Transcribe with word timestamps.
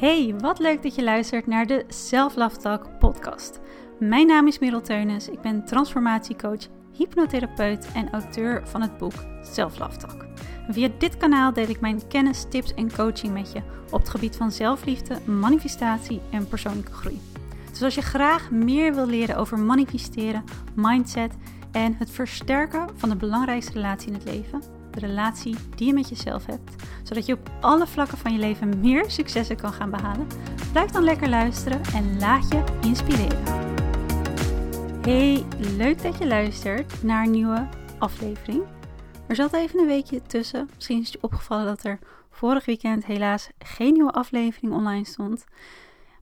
Hey, 0.00 0.34
wat 0.38 0.58
leuk 0.58 0.82
dat 0.82 0.94
je 0.94 1.02
luistert 1.02 1.46
naar 1.46 1.66
de 1.66 1.84
Self 1.88 2.36
Love 2.36 2.56
Talk 2.56 2.98
podcast. 2.98 3.60
Mijn 3.98 4.26
naam 4.26 4.46
is 4.46 4.58
Merel 4.58 4.80
Teunis, 4.80 5.28
ik 5.28 5.40
ben 5.40 5.64
transformatiecoach, 5.64 6.68
hypnotherapeut 6.92 7.92
en 7.94 8.12
auteur 8.12 8.68
van 8.68 8.82
het 8.82 8.98
boek 8.98 9.12
Self 9.42 9.78
Love 9.78 9.96
Talk. 9.96 10.26
via 10.68 10.88
dit 10.98 11.16
kanaal 11.16 11.52
deel 11.52 11.68
ik 11.68 11.80
mijn 11.80 12.08
kennis, 12.08 12.44
tips 12.48 12.74
en 12.74 12.92
coaching 12.92 13.32
met 13.32 13.52
je 13.52 13.62
op 13.90 14.00
het 14.00 14.08
gebied 14.08 14.36
van 14.36 14.52
zelfliefde, 14.52 15.18
manifestatie 15.24 16.20
en 16.30 16.48
persoonlijke 16.48 16.92
groei. 16.92 17.20
Dus 17.70 17.82
als 17.82 17.94
je 17.94 18.02
graag 18.02 18.50
meer 18.50 18.94
wil 18.94 19.06
leren 19.06 19.36
over 19.36 19.58
manifesteren, 19.58 20.44
mindset 20.74 21.36
en 21.72 21.94
het 21.94 22.10
versterken 22.10 22.88
van 22.94 23.08
de 23.08 23.16
belangrijkste 23.16 23.72
relatie 23.72 24.08
in 24.08 24.14
het 24.14 24.24
leven, 24.24 24.79
de 24.90 25.00
relatie 25.00 25.56
die 25.74 25.86
je 25.86 25.92
met 25.92 26.08
jezelf 26.08 26.46
hebt, 26.46 26.82
zodat 27.02 27.26
je 27.26 27.32
op 27.32 27.50
alle 27.60 27.86
vlakken 27.86 28.18
van 28.18 28.32
je 28.32 28.38
leven 28.38 28.80
meer 28.80 29.10
successen 29.10 29.56
kan 29.56 29.72
gaan 29.72 29.90
behalen, 29.90 30.26
blijf 30.72 30.90
dan 30.90 31.02
lekker 31.02 31.28
luisteren 31.28 31.80
en 31.94 32.18
laat 32.18 32.48
je 32.48 32.64
inspireren. 32.80 33.44
Hey, 35.02 35.44
leuk 35.76 36.02
dat 36.02 36.18
je 36.18 36.26
luistert 36.26 37.02
naar 37.02 37.24
een 37.24 37.30
nieuwe 37.30 37.68
aflevering. 37.98 38.62
Er 39.26 39.36
zat 39.36 39.52
even 39.52 39.80
een 39.80 39.86
weekje 39.86 40.22
tussen. 40.22 40.68
Misschien 40.74 40.98
is 40.98 41.04
het 41.04 41.12
je 41.12 41.22
opgevallen 41.22 41.66
dat 41.66 41.84
er 41.84 41.98
vorig 42.30 42.64
weekend 42.64 43.04
helaas 43.04 43.50
geen 43.58 43.92
nieuwe 43.92 44.12
aflevering 44.12 44.72
online 44.72 45.04
stond. 45.04 45.44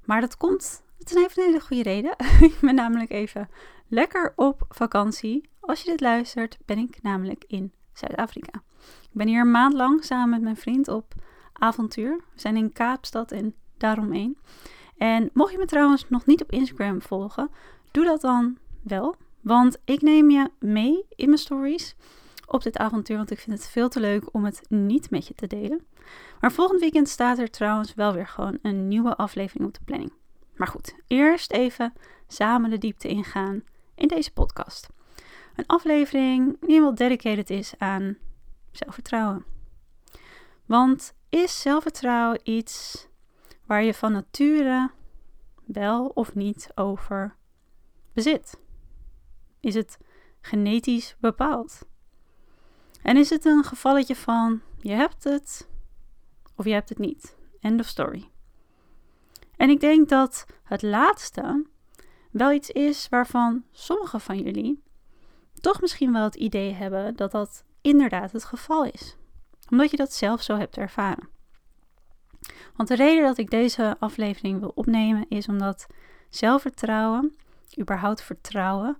Maar 0.04 0.20
dat 0.20 0.36
komt, 0.36 0.82
het 0.98 1.10
is 1.10 1.16
even 1.16 1.42
een 1.42 1.48
hele 1.48 1.60
goede 1.60 1.82
reden. 1.82 2.16
ik 2.50 2.58
ben 2.60 2.74
namelijk 2.74 3.10
even 3.10 3.48
lekker 3.88 4.32
op 4.36 4.64
vakantie. 4.68 5.48
Als 5.60 5.82
je 5.82 5.90
dit 5.90 6.00
luistert, 6.00 6.58
ben 6.64 6.78
ik 6.78 7.02
namelijk 7.02 7.44
in 7.46 7.72
Zuid-Afrika. 7.98 8.62
Ik 8.80 9.12
ben 9.12 9.26
hier 9.26 9.40
een 9.40 9.50
maand 9.50 9.74
lang 9.74 10.04
samen 10.04 10.30
met 10.30 10.42
mijn 10.42 10.56
vriend 10.56 10.88
op 10.88 11.14
avontuur. 11.52 12.16
We 12.16 12.40
zijn 12.40 12.56
in 12.56 12.72
Kaapstad 12.72 13.32
en 13.32 13.54
daaromheen. 13.76 14.38
En 14.96 15.30
mocht 15.32 15.52
je 15.52 15.58
me 15.58 15.64
trouwens 15.64 16.08
nog 16.08 16.26
niet 16.26 16.42
op 16.42 16.52
Instagram 16.52 17.02
volgen, 17.02 17.50
doe 17.90 18.04
dat 18.04 18.20
dan 18.20 18.58
wel. 18.82 19.16
Want 19.40 19.78
ik 19.84 20.02
neem 20.02 20.30
je 20.30 20.50
mee 20.58 21.04
in 21.08 21.26
mijn 21.26 21.38
stories 21.38 21.96
op 22.46 22.62
dit 22.62 22.78
avontuur, 22.78 23.16
want 23.16 23.30
ik 23.30 23.38
vind 23.38 23.58
het 23.58 23.68
veel 23.68 23.88
te 23.88 24.00
leuk 24.00 24.34
om 24.34 24.44
het 24.44 24.60
niet 24.68 25.10
met 25.10 25.26
je 25.26 25.34
te 25.34 25.46
delen. 25.46 25.86
Maar 26.40 26.52
volgend 26.52 26.80
weekend 26.80 27.08
staat 27.08 27.38
er 27.38 27.50
trouwens 27.50 27.94
wel 27.94 28.12
weer 28.12 28.26
gewoon 28.26 28.58
een 28.62 28.88
nieuwe 28.88 29.16
aflevering 29.16 29.66
op 29.66 29.74
de 29.74 29.84
planning. 29.84 30.12
Maar 30.56 30.68
goed, 30.68 30.94
eerst 31.06 31.52
even 31.52 31.92
samen 32.26 32.70
de 32.70 32.78
diepte 32.78 33.08
ingaan 33.08 33.62
in 33.94 34.08
deze 34.08 34.32
podcast. 34.32 34.88
Een 35.58 35.66
aflevering 35.66 36.56
die 36.60 36.68
helemaal 36.68 36.94
dedicated 36.94 37.50
is 37.50 37.74
aan 37.78 38.16
zelfvertrouwen. 38.70 39.44
Want 40.66 41.14
is 41.28 41.60
zelfvertrouwen 41.60 42.40
iets 42.42 43.06
waar 43.66 43.82
je 43.82 43.94
van 43.94 44.12
nature 44.12 44.90
wel 45.64 46.06
of 46.06 46.34
niet 46.34 46.68
over 46.74 47.36
bezit? 48.12 48.58
Is 49.60 49.74
het 49.74 49.98
genetisch 50.40 51.16
bepaald? 51.20 51.86
En 53.02 53.16
is 53.16 53.30
het 53.30 53.44
een 53.44 53.64
gevalletje 53.64 54.16
van 54.16 54.62
je 54.80 54.92
hebt 54.92 55.24
het 55.24 55.68
of 56.54 56.64
je 56.64 56.72
hebt 56.72 56.88
het 56.88 56.98
niet? 56.98 57.36
End 57.60 57.80
of 57.80 57.86
story. 57.86 58.30
En 59.56 59.70
ik 59.70 59.80
denk 59.80 60.08
dat 60.08 60.46
het 60.62 60.82
laatste 60.82 61.66
wel 62.30 62.52
iets 62.52 62.70
is 62.70 63.08
waarvan 63.08 63.64
sommige 63.70 64.18
van 64.18 64.38
jullie 64.38 64.86
toch 65.60 65.80
misschien 65.80 66.12
wel 66.12 66.24
het 66.24 66.34
idee 66.34 66.72
hebben 66.72 67.16
dat 67.16 67.30
dat 67.30 67.64
inderdaad 67.80 68.32
het 68.32 68.44
geval 68.44 68.84
is. 68.84 69.16
Omdat 69.70 69.90
je 69.90 69.96
dat 69.96 70.12
zelf 70.12 70.42
zo 70.42 70.56
hebt 70.56 70.76
ervaren. 70.76 71.28
Want 72.76 72.88
de 72.88 72.94
reden 72.94 73.24
dat 73.24 73.38
ik 73.38 73.50
deze 73.50 73.96
aflevering 73.98 74.60
wil 74.60 74.72
opnemen 74.74 75.26
is 75.28 75.48
omdat 75.48 75.86
zelfvertrouwen, 76.28 77.36
überhaupt 77.80 78.22
vertrouwen, 78.22 78.98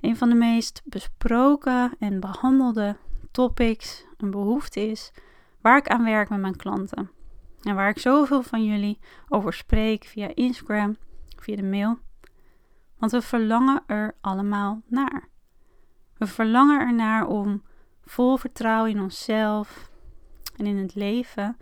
een 0.00 0.16
van 0.16 0.28
de 0.28 0.34
meest 0.34 0.82
besproken 0.84 1.92
en 1.98 2.20
behandelde 2.20 2.96
topics, 3.30 4.04
een 4.16 4.30
behoefte 4.30 4.80
is 4.80 5.12
waar 5.60 5.76
ik 5.76 5.88
aan 5.88 6.04
werk 6.04 6.28
met 6.28 6.40
mijn 6.40 6.56
klanten. 6.56 7.10
En 7.62 7.74
waar 7.74 7.88
ik 7.88 7.98
zoveel 7.98 8.42
van 8.42 8.64
jullie 8.64 8.98
over 9.28 9.52
spreek 9.52 10.04
via 10.04 10.30
Instagram, 10.34 10.96
via 11.36 11.56
de 11.56 11.62
mail. 11.62 11.98
Want 12.98 13.12
we 13.12 13.22
verlangen 13.22 13.82
er 13.86 14.14
allemaal 14.20 14.82
naar. 14.86 15.29
We 16.20 16.26
verlangen 16.26 16.80
ernaar 16.80 17.26
om 17.26 17.62
vol 18.04 18.36
vertrouwen 18.36 18.90
in 18.90 19.00
onszelf 19.00 19.90
en 20.56 20.66
in 20.66 20.76
het 20.76 20.94
leven 20.94 21.56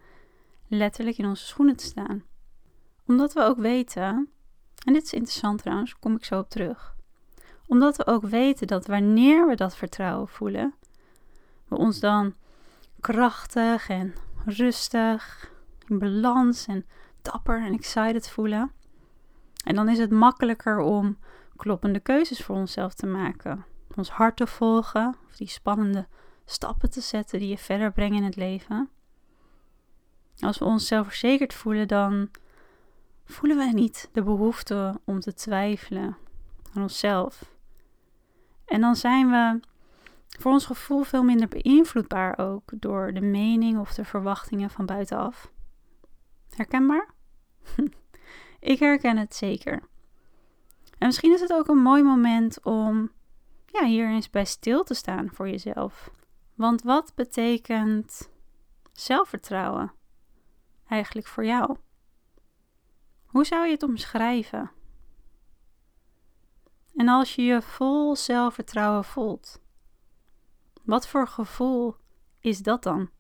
letterlijk 0.69 1.19
in 1.19 1.27
onze 1.27 1.47
schoenen 1.47 1.77
te 1.77 1.85
staan. 1.85 2.23
Omdat 3.07 3.33
we 3.33 3.41
ook 3.41 3.59
weten, 3.59 4.29
en 4.85 4.93
dit 4.93 5.03
is 5.03 5.13
interessant 5.13 5.63
trouwens, 5.63 5.99
kom 5.99 6.17
ik 6.17 6.25
zo 6.25 6.39
op 6.39 6.49
terug. 6.49 6.97
Omdat 7.67 7.97
we 7.97 8.07
ook 8.07 8.23
weten 8.23 8.67
dat 8.67 8.87
wanneer 8.87 9.49
we 9.49 9.55
dat 9.55 9.77
vertrouwen 9.77 10.29
voelen, 10.29 10.75
we 11.69 11.77
ons 11.77 12.01
dan 12.01 12.35
krachtig 13.01 13.89
en 13.89 14.15
rustig, 14.45 15.53
in 15.87 15.99
balans 15.99 16.67
en 16.67 16.87
dapper 17.23 17.63
en 17.63 17.73
excited 17.73 18.31
voelen. 18.31 18.73
En 19.65 19.75
dan 19.75 19.89
is 19.89 19.99
het 19.99 20.11
makkelijker 20.11 20.79
om 20.79 21.19
kloppende 21.57 22.01
keuzes 22.01 22.43
voor 22.43 22.57
onszelf 22.57 22.95
te 22.95 23.07
maken 23.07 23.65
ons 23.99 24.11
hart 24.11 24.37
te 24.37 24.47
volgen, 24.47 25.17
of 25.29 25.37
die 25.37 25.49
spannende 25.49 26.07
stappen 26.45 26.91
te 26.91 27.01
zetten 27.01 27.39
die 27.39 27.49
je 27.49 27.59
verder 27.59 27.93
brengen 27.93 28.17
in 28.17 28.25
het 28.25 28.37
leven. 28.37 28.89
Als 30.39 30.59
we 30.59 30.65
ons 30.65 30.87
zelfverzekerd 30.87 31.55
voelen, 31.55 31.89
dan 31.89 32.31
voelen 33.25 33.57
we 33.57 33.65
niet 33.65 34.09
de 34.13 34.23
behoefte 34.23 35.01
om 35.05 35.21
te 35.21 35.35
twijfelen 35.35 36.17
aan 36.75 36.83
onszelf. 36.83 37.57
En 38.65 38.81
dan 38.81 38.97
zijn 38.97 39.31
we 39.31 39.61
voor 40.39 40.53
ons 40.53 40.67
gevoel 40.67 41.03
veel 41.03 41.23
minder 41.23 41.49
beïnvloedbaar 41.49 42.39
ook 42.39 42.71
door 42.75 43.13
de 43.13 43.21
mening 43.21 43.79
of 43.79 43.95
de 43.95 44.05
verwachtingen 44.05 44.71
van 44.71 44.87
buitenaf. 44.87 45.53
Herkenbaar? 46.55 47.09
Ik 48.61 48.79
herken 48.79 49.17
het 49.17 49.35
zeker. 49.35 49.83
En 50.99 51.07
misschien 51.07 51.33
is 51.33 51.41
het 51.41 51.53
ook 51.53 51.69
een 51.69 51.83
mooi 51.83 52.03
moment 52.03 52.63
om 52.63 53.11
ja, 53.73 53.85
hier 53.85 54.09
eens 54.09 54.31
bij 54.31 54.45
stil 54.45 54.85
te 54.85 54.95
staan 54.95 55.31
voor 55.33 55.49
jezelf. 55.49 56.11
Want 56.55 56.83
wat 56.83 57.13
betekent 57.15 58.31
zelfvertrouwen 58.93 59.93
eigenlijk 60.89 61.27
voor 61.27 61.45
jou? 61.45 61.77
Hoe 63.27 63.45
zou 63.45 63.67
je 63.67 63.73
het 63.73 63.83
omschrijven? 63.83 64.71
En 66.97 67.09
als 67.09 67.35
je 67.35 67.43
je 67.43 67.63
vol 67.63 68.17
zelfvertrouwen 68.17 69.05
voelt, 69.05 69.61
wat 70.83 71.09
voor 71.09 71.29
gevoel 71.29 71.97
is 72.41 72.59
dat 72.59 72.83
dan? 72.83 73.11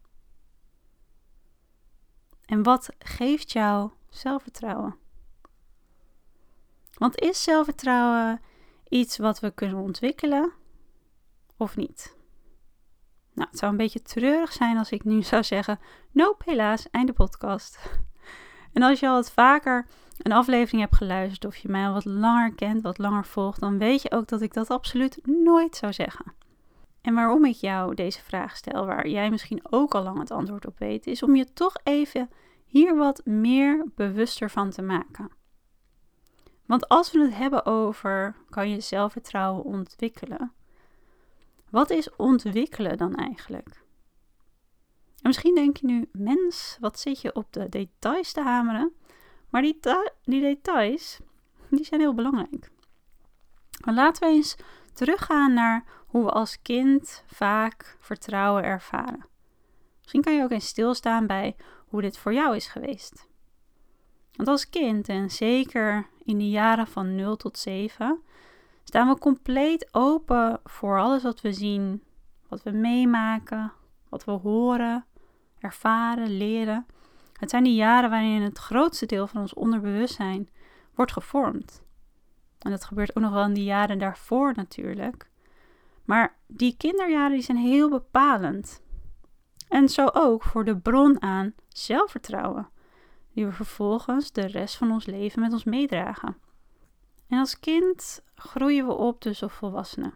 En 2.44 2.62
wat 2.62 2.88
geeft 2.98 3.52
jou 3.52 3.90
zelfvertrouwen? 4.08 4.96
Want 6.94 7.18
is 7.18 7.42
zelfvertrouwen 7.42 8.40
iets 8.88 9.16
wat 9.16 9.40
we 9.40 9.50
kunnen 9.50 9.78
ontwikkelen 9.78 10.52
of 11.56 11.76
niet? 11.76 12.16
Nou, 13.34 13.48
het 13.50 13.58
zou 13.58 13.70
een 13.70 13.78
beetje 13.78 14.02
treurig 14.02 14.52
zijn 14.52 14.78
als 14.78 14.90
ik 14.90 15.04
nu 15.04 15.22
zou 15.32 15.42
zeggen: 15.42 15.78
Nope, 16.10 16.50
helaas, 16.50 16.90
einde 16.90 17.12
podcast. 17.12 17.78
En 18.72 18.82
als 18.82 19.00
je 19.00 19.08
al 19.08 19.14
wat 19.14 19.32
vaker 19.32 19.86
een 20.18 20.32
aflevering 20.32 20.82
hebt 20.82 20.96
geluisterd 20.96 21.44
of 21.44 21.56
je 21.56 21.68
mij 21.68 21.86
al 21.86 21.92
wat 21.92 22.04
langer 22.04 22.54
kent, 22.54 22.82
wat 22.82 22.98
langer 22.98 23.24
volgt, 23.24 23.60
dan 23.60 23.78
weet 23.78 24.02
je 24.02 24.10
ook 24.10 24.28
dat 24.28 24.40
ik 24.40 24.52
dat 24.52 24.70
absoluut 24.70 25.18
nooit 25.22 25.76
zou 25.76 25.92
zeggen. 25.92 26.34
En 27.00 27.14
waarom 27.14 27.44
ik 27.44 27.54
jou 27.54 27.94
deze 27.94 28.22
vraag 28.22 28.56
stel, 28.56 28.86
waar 28.86 29.08
jij 29.08 29.30
misschien 29.30 29.60
ook 29.70 29.94
al 29.94 30.02
lang 30.02 30.18
het 30.18 30.30
antwoord 30.30 30.66
op 30.66 30.78
weet, 30.78 31.06
is 31.06 31.22
om 31.22 31.36
je 31.36 31.52
toch 31.52 31.76
even 31.82 32.30
hier 32.66 32.96
wat 32.96 33.24
meer 33.24 33.84
bewuster 33.94 34.50
van 34.50 34.70
te 34.70 34.82
maken. 34.82 35.30
Want 36.68 36.88
als 36.88 37.12
we 37.12 37.20
het 37.20 37.34
hebben 37.34 37.66
over 37.66 38.34
kan 38.50 38.70
je 38.70 38.80
zelfvertrouwen 38.80 39.64
ontwikkelen. 39.64 40.52
Wat 41.70 41.90
is 41.90 42.16
ontwikkelen 42.16 42.98
dan 42.98 43.14
eigenlijk? 43.14 43.84
En 45.16 45.26
misschien 45.26 45.54
denk 45.54 45.76
je 45.76 45.86
nu, 45.86 46.08
mens, 46.12 46.76
wat 46.80 46.98
zit 46.98 47.20
je 47.20 47.34
op 47.34 47.52
de 47.52 47.68
details 47.68 48.32
te 48.32 48.40
hameren? 48.40 48.92
Maar 49.50 49.62
die, 49.62 49.78
die 50.24 50.40
details, 50.40 51.20
die 51.70 51.84
zijn 51.84 52.00
heel 52.00 52.14
belangrijk. 52.14 52.70
Maar 53.84 53.94
laten 53.94 54.28
we 54.28 54.34
eens 54.34 54.56
teruggaan 54.92 55.52
naar 55.52 55.84
hoe 56.06 56.24
we 56.24 56.30
als 56.30 56.62
kind 56.62 57.24
vaak 57.26 57.96
vertrouwen 58.00 58.64
ervaren. 58.64 59.26
Misschien 60.00 60.22
kan 60.22 60.34
je 60.34 60.42
ook 60.42 60.50
eens 60.50 60.66
stilstaan 60.66 61.26
bij 61.26 61.56
hoe 61.86 62.02
dit 62.02 62.18
voor 62.18 62.32
jou 62.32 62.56
is 62.56 62.66
geweest. 62.66 63.27
Want 64.38 64.50
als 64.50 64.70
kind, 64.70 65.08
en 65.08 65.30
zeker 65.30 66.06
in 66.24 66.38
de 66.38 66.48
jaren 66.48 66.86
van 66.86 67.14
0 67.14 67.36
tot 67.36 67.58
7, 67.58 68.22
staan 68.84 69.08
we 69.08 69.18
compleet 69.18 69.88
open 69.92 70.60
voor 70.64 71.00
alles 71.00 71.22
wat 71.22 71.40
we 71.40 71.52
zien, 71.52 72.02
wat 72.48 72.62
we 72.62 72.70
meemaken, 72.70 73.72
wat 74.08 74.24
we 74.24 74.30
horen, 74.30 75.04
ervaren, 75.58 76.36
leren. 76.36 76.86
Het 77.32 77.50
zijn 77.50 77.64
die 77.64 77.74
jaren 77.74 78.10
waarin 78.10 78.42
het 78.42 78.58
grootste 78.58 79.06
deel 79.06 79.26
van 79.26 79.40
ons 79.40 79.54
onderbewustzijn 79.54 80.48
wordt 80.94 81.12
gevormd. 81.12 81.82
En 82.58 82.70
dat 82.70 82.84
gebeurt 82.84 83.16
ook 83.16 83.22
nog 83.22 83.32
wel 83.32 83.44
in 83.44 83.54
die 83.54 83.64
jaren 83.64 83.98
daarvoor 83.98 84.52
natuurlijk. 84.54 85.30
Maar 86.04 86.36
die 86.46 86.76
kinderjaren 86.76 87.32
die 87.32 87.42
zijn 87.42 87.58
heel 87.58 87.90
bepalend. 87.90 88.82
En 89.68 89.88
zo 89.88 90.08
ook 90.12 90.42
voor 90.42 90.64
de 90.64 90.76
bron 90.76 91.22
aan 91.22 91.54
zelfvertrouwen, 91.68 92.68
die 93.38 93.46
we 93.46 93.52
vervolgens 93.52 94.32
de 94.32 94.46
rest 94.46 94.76
van 94.76 94.90
ons 94.90 95.06
leven 95.06 95.40
met 95.40 95.52
ons 95.52 95.64
meedragen. 95.64 96.36
En 97.28 97.38
als 97.38 97.60
kind 97.60 98.24
groeien 98.34 98.86
we 98.86 98.92
op 98.92 99.22
dus 99.22 99.42
als 99.42 99.52
volwassenen. 99.52 100.14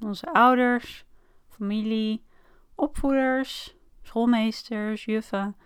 Onze 0.00 0.32
ouders, 0.32 1.04
familie, 1.48 2.24
opvoeders, 2.74 3.76
schoolmeesters, 4.02 5.04
juffen, 5.04 5.56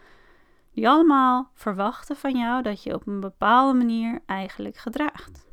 die 0.73 0.89
allemaal 0.89 1.51
verwachten 1.55 2.17
van 2.17 2.39
jou 2.39 2.63
dat 2.63 2.83
je 2.83 2.95
op 2.95 3.07
een 3.07 3.21
bepaalde 3.21 3.79
manier 3.79 4.23
eigenlijk 4.27 4.77
gedraagt. 4.77 5.47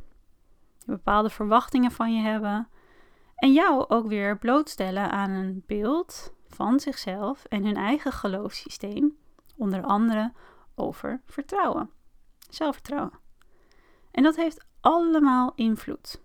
Die 0.79 0.95
bepaalde 0.95 1.29
verwachtingen 1.29 1.91
van 1.91 2.15
je 2.15 2.21
hebben 2.21 2.67
en 3.35 3.53
jou 3.53 3.85
ook 3.87 4.07
weer 4.07 4.37
blootstellen 4.37 5.11
aan 5.11 5.29
een 5.29 5.63
beeld 5.65 6.33
van 6.47 6.79
zichzelf 6.79 7.45
en 7.45 7.65
hun 7.65 7.77
eigen 7.77 8.11
geloofssysteem, 8.11 9.15
onder 9.57 9.83
andere 9.83 10.31
over 10.75 11.21
vertrouwen, 11.25 11.89
zelfvertrouwen. 12.49 13.19
En 14.11 14.23
dat 14.23 14.35
heeft 14.35 14.65
allemaal 14.81 15.51
invloed. 15.55 16.21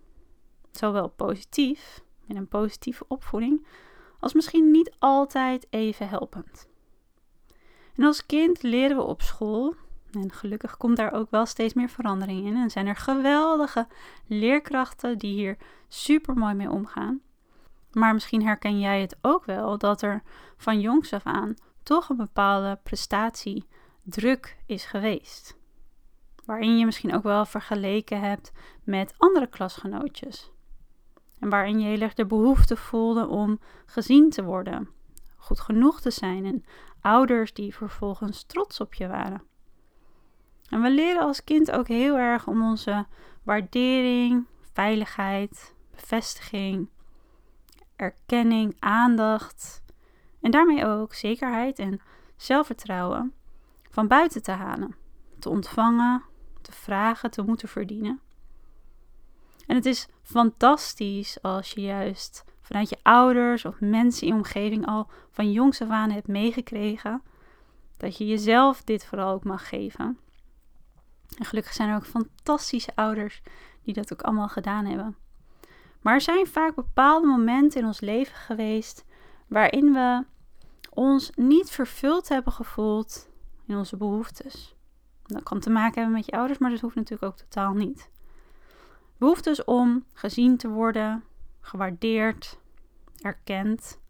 Zowel 0.71 1.09
positief, 1.09 2.03
in 2.27 2.37
een 2.37 2.49
positieve 2.49 3.05
opvoeding, 3.09 3.67
als 4.21 4.33
misschien 4.33 4.71
niet 4.71 4.95
altijd 4.99 5.67
even 5.71 6.09
helpend. 6.09 6.69
En 7.95 8.05
als 8.05 8.27
kind 8.27 8.63
leren 8.63 8.97
we 8.97 9.03
op 9.03 9.23
school, 9.23 9.75
en 10.13 10.33
gelukkig 10.33 10.77
komt 10.77 10.97
daar 10.97 11.13
ook 11.13 11.31
wel 11.31 11.47
steeds 11.47 11.75
meer 11.75 11.89
verandering 11.89 12.47
in, 12.47 12.57
en 12.57 12.71
zijn 12.71 12.87
er 12.87 12.97
geweldige 12.97 13.87
leerkrachten 14.27 15.19
die 15.19 15.33
hier 15.33 15.57
super 15.89 16.35
mooi 16.35 16.55
mee 16.55 16.71
omgaan. 16.71 17.21
Maar 17.93 18.15
misschien 18.15 18.43
herken 18.43 18.81
jij 18.81 19.01
het 19.01 19.17
ook 19.21 19.45
wel 19.45 19.79
dat 19.79 20.03
er 20.03 20.23
van 20.57 20.81
jongs 20.81 21.13
af 21.13 21.25
aan 21.25 21.55
toch 21.83 22.09
een 22.09 22.17
bepaalde 22.17 22.79
prestatiedruk 24.09 24.57
is 24.67 24.85
geweest. 24.85 25.59
Waarin 26.45 26.79
je 26.79 26.85
misschien 26.85 27.15
ook 27.15 27.23
wel 27.23 27.45
vergeleken 27.45 28.21
hebt 28.21 28.53
met 28.85 29.15
andere 29.17 29.47
klasgenootjes. 29.47 30.51
En 31.39 31.49
waarin 31.49 31.81
je 31.81 31.87
heel 31.87 32.01
erg 32.01 32.15
de 32.15 32.27
behoefte 32.27 32.77
voelde 32.77 33.27
om 33.27 33.61
gezien 33.87 34.31
te 34.31 34.45
worden, 34.45 34.89
goed 35.37 35.61
genoeg 35.61 36.01
te 36.01 36.11
zijn 36.11 36.45
en 36.45 36.65
ouders 37.01 37.53
die 37.53 37.75
vervolgens 37.75 38.43
trots 38.43 38.81
op 38.81 38.95
je 38.95 39.09
waren. 39.09 39.43
En 40.69 40.83
we 40.83 40.91
leren 40.91 41.23
als 41.23 41.45
kind 41.45 41.71
ook 41.71 41.89
heel 41.89 42.19
erg 42.19 42.47
om 42.47 42.63
onze 42.63 43.07
waardering, 43.43 44.47
veiligheid, 44.73 45.75
bevestiging, 45.91 46.89
erkenning, 47.97 48.77
aandacht 48.79 49.83
en 50.41 50.51
daarmee 50.51 50.87
ook 50.87 51.15
zekerheid 51.15 51.79
en 51.79 52.01
zelfvertrouwen 52.37 53.33
van 53.99 54.07
buiten 54.07 54.43
te 54.43 54.51
halen, 54.51 54.95
te 55.39 55.49
ontvangen, 55.49 56.23
te 56.63 56.73
vragen, 56.73 57.31
te 57.31 57.43
moeten 57.43 57.69
verdienen. 57.69 58.21
En 59.67 59.75
het 59.75 59.87
is 59.87 60.09
fantastisch 60.23 61.43
als 61.43 61.71
je 61.71 61.81
juist 61.81 62.45
vanuit 62.61 62.89
je 62.89 62.99
ouders 63.03 63.65
of 63.65 63.81
mensen 63.81 64.27
in 64.27 64.33
je 64.33 64.39
omgeving 64.39 64.87
al 64.87 65.11
van 65.31 65.53
jongs 65.53 65.81
af 65.81 65.89
aan 65.89 66.11
hebt 66.11 66.29
meegekregen 66.29 67.23
dat 67.97 68.17
je 68.17 68.27
jezelf 68.27 68.85
dit 68.85 69.07
vooral 69.07 69.33
ook 69.33 69.45
mag 69.45 69.69
geven. 69.69 70.19
En 71.39 71.45
gelukkig 71.45 71.73
zijn 71.73 71.89
er 71.89 71.97
ook 71.97 72.07
fantastische 72.07 72.93
ouders 72.95 73.43
die 73.83 73.95
dat 73.95 74.13
ook 74.13 74.23
allemaal 74.23 74.49
gedaan 74.49 74.85
hebben. 74.85 75.17
Maar 76.01 76.15
er 76.15 76.21
zijn 76.21 76.47
vaak 76.47 76.75
bepaalde 76.75 77.27
momenten 77.27 77.81
in 77.81 77.87
ons 77.87 78.01
leven 78.01 78.37
geweest 78.37 79.05
waarin 79.47 79.93
we 79.93 80.25
ons 80.91 81.31
niet 81.35 81.71
vervuld 81.71 82.29
hebben 82.29 82.53
gevoeld 82.53 83.29
in 83.69 83.77
onze 83.77 83.97
behoeftes. 83.97 84.77
Dat 85.23 85.43
kan 85.43 85.61
te 85.61 85.71
maken 85.71 85.95
hebben 85.95 86.17
met 86.17 86.27
je 86.27 86.33
ouders, 86.33 86.59
maar 86.59 86.71
dat 86.71 86.81
hoeft 86.81 86.95
natuurlijk 86.95 87.33
ook 87.33 87.39
totaal 87.39 87.73
niet. 87.73 88.11
Behoeftes 89.17 89.65
om 89.65 90.05
gezien 90.13 90.57
te 90.57 90.69
worden, 90.69 91.25
gewaardeerd, 91.61 92.59
erkend, 93.21 94.01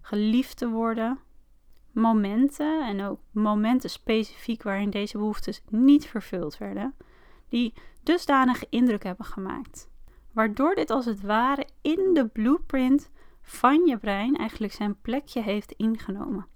geliefd 0.00 0.56
te 0.56 0.68
worden. 0.68 1.18
Momenten 1.92 2.86
en 2.86 3.02
ook 3.02 3.20
momenten 3.30 3.90
specifiek 3.90 4.62
waarin 4.62 4.90
deze 4.90 5.18
behoeftes 5.18 5.62
niet 5.68 6.06
vervuld 6.06 6.58
werden, 6.58 6.94
die 7.48 7.74
dusdanige 8.02 8.66
indruk 8.70 9.02
hebben 9.02 9.26
gemaakt 9.26 9.88
waardoor 10.34 10.74
dit 10.74 10.90
als 10.90 11.04
het 11.04 11.20
ware 11.20 11.66
in 11.82 12.10
de 12.14 12.26
blueprint 12.26 13.10
van 13.42 13.86
je 13.86 13.98
brein 13.98 14.36
eigenlijk 14.36 14.72
zijn 14.72 15.00
plekje 15.00 15.42
heeft 15.42 15.72
ingenomen. 15.72 16.46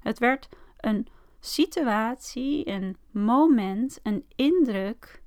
Het 0.00 0.18
werd 0.18 0.48
een 0.76 1.06
situatie, 1.40 2.68
een 2.68 2.96
moment, 3.10 3.98
een 4.02 4.24
indruk 4.36 5.22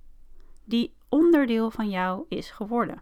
die 0.63 0.93
onderdeel 1.09 1.71
van 1.71 1.89
jou 1.89 2.25
is 2.27 2.51
geworden. 2.51 3.01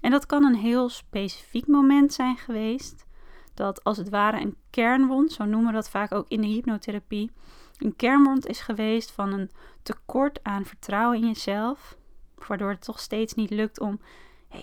En 0.00 0.10
dat 0.10 0.26
kan 0.26 0.44
een 0.44 0.54
heel 0.54 0.88
specifiek 0.88 1.66
moment 1.66 2.12
zijn 2.12 2.36
geweest, 2.36 3.06
dat 3.54 3.84
als 3.84 3.96
het 3.96 4.08
ware 4.08 4.40
een 4.40 4.56
kernwond, 4.70 5.32
zo 5.32 5.44
noemen 5.44 5.68
we 5.68 5.74
dat 5.74 5.90
vaak 5.90 6.12
ook 6.12 6.28
in 6.28 6.40
de 6.40 6.46
hypnotherapie, 6.46 7.30
een 7.78 7.96
kernwond 7.96 8.46
is 8.46 8.60
geweest 8.60 9.10
van 9.10 9.32
een 9.32 9.50
tekort 9.82 10.42
aan 10.42 10.64
vertrouwen 10.64 11.18
in 11.18 11.26
jezelf, 11.26 11.96
waardoor 12.48 12.70
het 12.70 12.84
toch 12.84 13.00
steeds 13.00 13.34
niet 13.34 13.50
lukt 13.50 13.80
om 13.80 14.00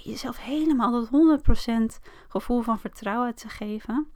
jezelf 0.02 0.38
helemaal 0.38 0.92
dat 0.92 1.42
100% 2.00 2.00
gevoel 2.28 2.62
van 2.62 2.80
vertrouwen 2.80 3.36
te 3.36 3.50
geven. 3.50 4.08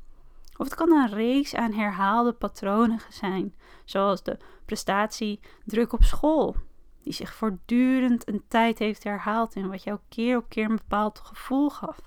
Of 0.57 0.65
het 0.65 0.75
kan 0.75 0.92
een 0.92 1.09
reeks 1.09 1.56
aan 1.56 1.71
herhaalde 1.71 2.33
patronen 2.33 3.00
zijn, 3.09 3.56
zoals 3.86 4.24
de 4.24 4.38
prestatiedruk 4.65 5.94
op 5.94 6.04
school, 6.04 6.56
die 7.04 7.13
zich 7.13 7.33
voortdurend 7.33 8.27
een 8.27 8.44
tijd 8.48 8.80
heeft 8.80 9.04
herhaald 9.04 9.56
en 9.56 9.69
wat 9.69 9.83
jou 9.83 10.00
keer 10.09 10.38
op 10.38 10.50
keer 10.50 10.69
een 10.69 10.75
bepaald 10.75 11.19
gevoel 11.19 11.69
gaf. 11.69 12.00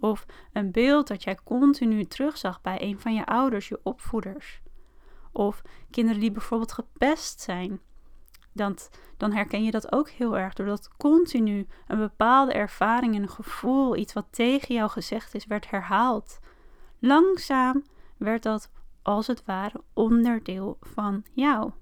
Of 0.00 0.26
een 0.52 0.72
beeld 0.72 1.08
dat 1.08 1.24
jij 1.24 1.38
continu 1.44 2.04
terugzag 2.04 2.60
bij 2.60 2.82
een 2.82 3.00
van 3.00 3.14
je 3.14 3.26
ouders, 3.26 3.68
je 3.68 3.80
opvoeders. 3.82 4.60
Of 5.32 5.62
kinderen 5.90 6.20
die 6.20 6.30
bijvoorbeeld 6.30 6.72
gepest 6.72 7.40
zijn 7.40 7.80
dan, 8.58 8.78
dan 9.16 9.32
herken 9.32 9.64
je 9.64 9.70
dat 9.70 9.92
ook 9.92 10.08
heel 10.08 10.38
erg. 10.38 10.54
Doordat 10.54 10.90
continu 10.96 11.66
een 11.86 11.98
bepaalde 11.98 12.52
ervaring, 12.52 13.14
een 13.16 13.28
gevoel, 13.28 13.96
iets 13.96 14.12
wat 14.12 14.26
tegen 14.30 14.74
jou 14.74 14.90
gezegd 14.90 15.34
is, 15.34 15.46
werd 15.46 15.70
herhaald. 15.70 16.38
Langzaam 16.98 17.84
werd 18.16 18.42
dat 18.42 18.70
als 19.02 19.26
het 19.26 19.44
ware 19.44 19.82
onderdeel 19.92 20.76
van 20.80 21.24
jou. 21.32 21.72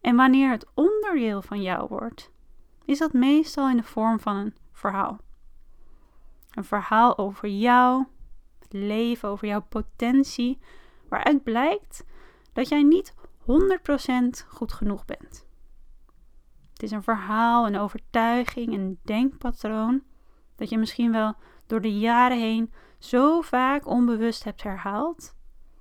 En 0.00 0.16
wanneer 0.16 0.50
het 0.50 0.66
onderdeel 0.74 1.42
van 1.42 1.62
jou 1.62 1.88
wordt, 1.88 2.30
is 2.84 2.98
dat 2.98 3.12
meestal 3.12 3.68
in 3.68 3.76
de 3.76 3.82
vorm 3.82 4.20
van 4.20 4.36
een 4.36 4.54
verhaal. 4.72 5.18
Een 6.50 6.64
verhaal 6.64 7.18
over 7.18 7.48
jou, 7.48 8.04
het 8.58 8.72
leven, 8.72 9.28
over 9.28 9.48
jouw 9.48 9.62
potentie, 9.68 10.58
waaruit 11.08 11.42
blijkt 11.42 12.04
dat 12.52 12.68
jij 12.68 12.82
niet 12.82 13.14
100% 13.40 14.46
goed 14.48 14.72
genoeg 14.72 15.04
bent. 15.04 15.46
Het 16.72 16.82
is 16.82 16.90
een 16.90 17.02
verhaal, 17.02 17.66
een 17.66 17.78
overtuiging, 17.78 18.72
een 18.72 18.98
denkpatroon 19.02 20.02
dat 20.56 20.68
je 20.68 20.78
misschien 20.78 21.12
wel 21.12 21.34
door 21.66 21.80
de 21.80 21.98
jaren 21.98 22.38
heen 22.38 22.72
zo 23.04 23.40
vaak 23.40 23.86
onbewust 23.86 24.44
hebt 24.44 24.62
herhaald 24.62 25.34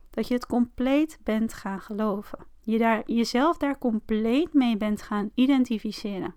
dat 0.10 0.27
je 0.27 0.34
het 0.34 0.46
compleet 0.46 1.20
bent 1.24 1.53
gaan 1.53 1.82
geloven. 1.82 2.39
Je 2.60 2.77
daar, 2.77 3.01
jezelf 3.06 3.58
daar 3.58 3.77
compleet 3.77 4.53
mee 4.53 4.77
bent 4.77 5.01
gaan 5.01 5.32
identificeren. 5.34 6.36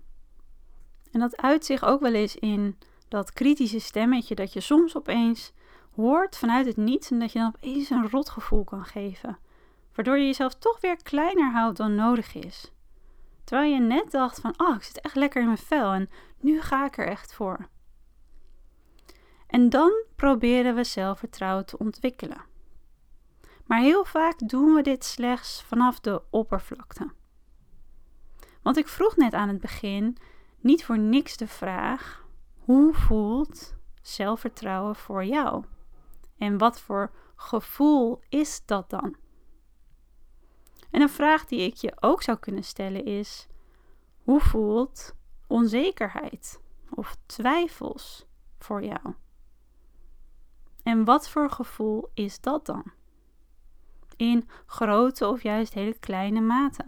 En 1.11 1.19
dat 1.19 1.37
uit 1.37 1.65
zich 1.65 1.83
ook 1.83 1.99
wel 1.99 2.13
eens 2.13 2.35
in 2.35 2.77
dat 3.07 3.33
kritische 3.33 3.79
stemmetje 3.79 4.35
dat 4.35 4.53
je 4.53 4.59
soms 4.59 4.97
opeens 4.97 5.53
hoort 5.95 6.37
vanuit 6.37 6.65
het 6.65 6.77
niets 6.77 7.11
en 7.11 7.19
dat 7.19 7.31
je 7.31 7.39
dan 7.39 7.53
opeens 7.55 7.89
een 7.89 8.09
rotgevoel 8.09 8.63
kan 8.63 8.85
geven 8.85 9.37
waardoor 9.97 10.17
je 10.17 10.25
jezelf 10.25 10.55
toch 10.55 10.81
weer 10.81 11.03
kleiner 11.03 11.51
houdt 11.51 11.77
dan 11.77 11.95
nodig 11.95 12.35
is. 12.35 12.71
Terwijl 13.43 13.73
je 13.73 13.79
net 13.79 14.11
dacht 14.11 14.39
van, 14.39 14.53
oh, 14.57 14.75
ik 14.75 14.83
zit 14.83 15.01
echt 15.01 15.15
lekker 15.15 15.41
in 15.41 15.47
mijn 15.47 15.57
vel 15.57 15.91
en 15.91 16.09
nu 16.39 16.61
ga 16.61 16.85
ik 16.85 16.97
er 16.97 17.07
echt 17.07 17.33
voor. 17.33 17.67
En 19.47 19.69
dan 19.69 20.03
proberen 20.15 20.75
we 20.75 20.83
zelfvertrouwen 20.83 21.65
te 21.65 21.77
ontwikkelen. 21.77 22.41
Maar 23.65 23.79
heel 23.79 24.05
vaak 24.05 24.49
doen 24.49 24.73
we 24.73 24.81
dit 24.81 25.05
slechts 25.05 25.63
vanaf 25.63 25.99
de 25.99 26.21
oppervlakte. 26.29 27.11
Want 28.61 28.77
ik 28.77 28.87
vroeg 28.87 29.15
net 29.15 29.33
aan 29.33 29.47
het 29.47 29.61
begin 29.61 30.17
niet 30.59 30.85
voor 30.85 30.99
niks 30.99 31.37
de 31.37 31.47
vraag: 31.47 32.25
hoe 32.57 32.93
voelt 32.93 33.75
zelfvertrouwen 34.01 34.95
voor 34.95 35.25
jou? 35.25 35.63
En 36.37 36.57
wat 36.57 36.79
voor 36.79 37.11
gevoel 37.35 38.21
is 38.29 38.65
dat 38.65 38.89
dan? 38.89 39.15
En 40.91 41.01
een 41.01 41.09
vraag 41.09 41.45
die 41.45 41.59
ik 41.59 41.75
je 41.75 41.93
ook 41.99 42.21
zou 42.21 42.37
kunnen 42.37 42.63
stellen 42.63 43.05
is: 43.05 43.47
hoe 44.23 44.39
voelt 44.39 45.15
onzekerheid 45.47 46.61
of 46.89 47.15
twijfels 47.25 48.25
voor 48.59 48.83
jou? 48.83 49.13
En 50.87 51.05
wat 51.05 51.29
voor 51.29 51.49
gevoel 51.49 52.09
is 52.13 52.39
dat 52.39 52.65
dan? 52.65 52.83
In 54.15 54.49
grote 54.65 55.27
of 55.27 55.43
juist 55.43 55.73
hele 55.73 55.97
kleine 55.99 56.41
mate. 56.41 56.85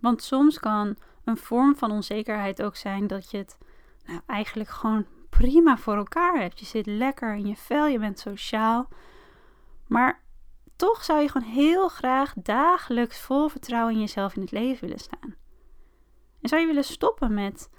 Want 0.00 0.22
soms 0.22 0.58
kan 0.58 0.96
een 1.24 1.36
vorm 1.36 1.76
van 1.76 1.90
onzekerheid 1.90 2.62
ook 2.62 2.76
zijn 2.76 3.06
dat 3.06 3.30
je 3.30 3.36
het 3.36 3.58
nou, 4.06 4.20
eigenlijk 4.26 4.70
gewoon 4.70 5.06
prima 5.30 5.76
voor 5.76 5.96
elkaar 5.96 6.40
hebt. 6.40 6.58
Je 6.58 6.64
zit 6.64 6.86
lekker 6.86 7.34
in 7.34 7.46
je 7.46 7.56
vel, 7.56 7.86
je 7.86 7.98
bent 7.98 8.18
sociaal. 8.18 8.88
Maar 9.86 10.22
toch 10.76 11.04
zou 11.04 11.20
je 11.20 11.28
gewoon 11.28 11.48
heel 11.48 11.88
graag 11.88 12.34
dagelijks 12.36 13.20
vol 13.20 13.48
vertrouwen 13.48 13.94
in 13.94 14.00
jezelf 14.00 14.34
in 14.34 14.42
het 14.42 14.50
leven 14.50 14.80
willen 14.80 15.02
staan. 15.02 15.34
En 16.40 16.48
zou 16.48 16.60
je 16.60 16.66
willen 16.66 16.84
stoppen 16.84 17.34
met 17.34 17.70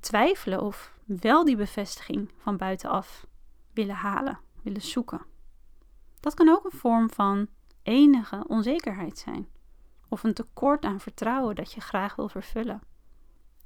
twijfelen 0.00 0.60
of 0.60 0.94
wel 1.04 1.44
die 1.44 1.56
bevestiging 1.56 2.30
van 2.36 2.56
buitenaf 2.56 3.26
willen 3.72 3.94
halen, 3.94 4.40
willen 4.62 4.82
zoeken. 4.82 5.26
Dat 6.20 6.34
kan 6.34 6.48
ook 6.48 6.64
een 6.64 6.78
vorm 6.78 7.10
van 7.10 7.48
enige 7.82 8.44
onzekerheid 8.46 9.18
zijn. 9.18 9.48
Of 10.08 10.24
een 10.24 10.34
tekort 10.34 10.84
aan 10.84 11.00
vertrouwen 11.00 11.54
dat 11.54 11.72
je 11.72 11.80
graag 11.80 12.16
wil 12.16 12.28
vervullen. 12.28 12.80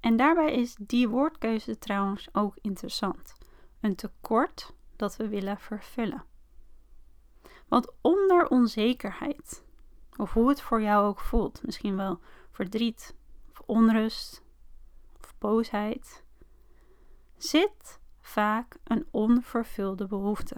En 0.00 0.16
daarbij 0.16 0.52
is 0.52 0.76
die 0.80 1.08
woordkeuze 1.08 1.78
trouwens 1.78 2.28
ook 2.32 2.56
interessant. 2.60 3.34
Een 3.80 3.94
tekort 3.94 4.74
dat 4.96 5.16
we 5.16 5.28
willen 5.28 5.58
vervullen. 5.58 6.24
Want 7.68 7.92
onder 8.00 8.48
onzekerheid, 8.48 9.64
of 10.16 10.32
hoe 10.32 10.48
het 10.48 10.60
voor 10.60 10.82
jou 10.82 11.06
ook 11.06 11.20
voelt, 11.20 11.62
misschien 11.62 11.96
wel 11.96 12.20
verdriet, 12.50 13.14
of 13.50 13.62
onrust, 13.66 14.42
of 15.20 15.34
boosheid, 15.38 16.24
zit 17.36 18.00
vaak 18.20 18.76
een 18.84 19.06
onvervulde 19.10 20.06
behoefte. 20.06 20.56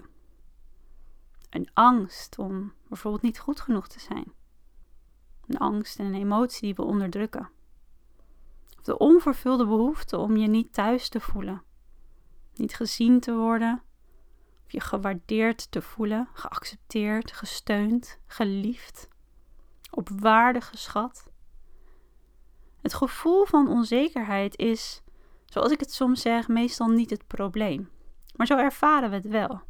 Een 1.50 1.68
angst 1.74 2.38
om 2.38 2.72
bijvoorbeeld 2.88 3.22
niet 3.22 3.38
goed 3.38 3.60
genoeg 3.60 3.88
te 3.88 4.00
zijn. 4.00 4.32
Een 5.46 5.58
angst 5.58 5.98
en 5.98 6.04
een 6.04 6.14
emotie 6.14 6.60
die 6.60 6.74
we 6.74 6.82
onderdrukken. 6.82 7.50
Of 8.78 8.82
de 8.82 8.98
onvervulde 8.98 9.66
behoefte 9.66 10.18
om 10.18 10.36
je 10.36 10.48
niet 10.48 10.72
thuis 10.72 11.08
te 11.08 11.20
voelen. 11.20 11.62
Niet 12.54 12.74
gezien 12.74 13.20
te 13.20 13.34
worden. 13.34 13.82
Of 14.64 14.72
je 14.72 14.80
gewaardeerd 14.80 15.70
te 15.70 15.82
voelen, 15.82 16.28
geaccepteerd, 16.32 17.32
gesteund, 17.32 18.18
geliefd. 18.26 19.08
Op 19.90 20.08
waarde 20.08 20.60
geschat. 20.60 21.30
Het 22.80 22.94
gevoel 22.94 23.44
van 23.44 23.68
onzekerheid 23.68 24.56
is, 24.56 25.02
zoals 25.44 25.72
ik 25.72 25.80
het 25.80 25.92
soms 25.92 26.20
zeg, 26.20 26.48
meestal 26.48 26.88
niet 26.88 27.10
het 27.10 27.26
probleem. 27.26 27.90
Maar 28.36 28.46
zo 28.46 28.56
ervaren 28.56 29.10
we 29.10 29.16
het 29.16 29.28
wel. 29.28 29.60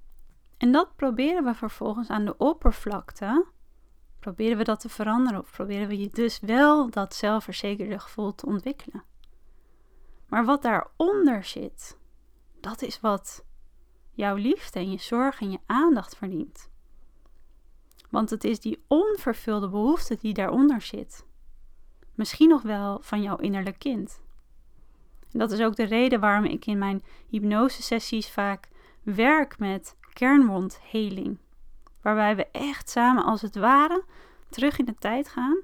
En 0.57 0.73
dat 0.73 0.97
proberen 0.97 1.45
we 1.45 1.55
vervolgens 1.55 2.09
aan 2.09 2.25
de 2.25 2.37
oppervlakte 2.37 3.47
proberen 4.19 4.57
we 4.57 4.65
dat 4.65 4.81
te 4.81 4.89
veranderen 4.89 5.41
of 5.41 5.51
proberen 5.51 5.89
we 5.89 5.99
je 5.99 6.09
dus 6.09 6.41
wel 6.41 6.91
dat 6.91 7.15
zelfverzekerde 7.15 7.99
gevoel 7.99 8.35
te 8.35 8.47
ontwikkelen. 8.47 9.05
Maar 10.29 10.45
wat 10.45 10.63
daaronder 10.63 11.45
zit, 11.45 11.99
dat 12.61 12.83
is 12.83 13.01
wat 13.01 13.45
jouw 14.11 14.35
liefde 14.35 14.79
en 14.79 14.91
je 14.91 14.99
zorg 14.99 15.41
en 15.41 15.51
je 15.51 15.59
aandacht 15.67 16.17
verdient. 16.17 16.71
Want 18.11 18.31
het 18.31 18.45
is 18.45 18.61
die 18.61 18.85
onvervulde 18.89 19.69
behoefte 19.69 20.17
die 20.21 20.35
daaronder 20.35 20.81
zit. 20.81 21.27
Misschien 22.15 22.49
nog 22.49 22.63
wel 22.63 22.99
van 23.03 23.23
jouw 23.23 23.37
innerlijk 23.37 23.79
kind. 23.79 24.21
En 25.33 25.39
dat 25.39 25.53
is 25.53 25.61
ook 25.61 25.77
de 25.77 25.85
reden 25.85 26.21
waarom 26.21 26.45
ik 26.45 26.67
in 26.67 26.79
mijn 26.79 27.05
hypnosesessies 27.29 28.31
vaak 28.31 28.69
werk 29.03 29.59
met 29.59 29.97
kernwondheling 30.17 31.39
waarbij 32.01 32.37
we 32.37 32.47
echt 32.51 32.91
samen 32.91 33.25
als 33.25 33.43
het 33.43 33.55
ware 33.55 34.05
terug 34.49 34.79
in 34.79 34.85
de 34.85 34.95
tijd 34.95 35.29
gaan, 35.29 35.63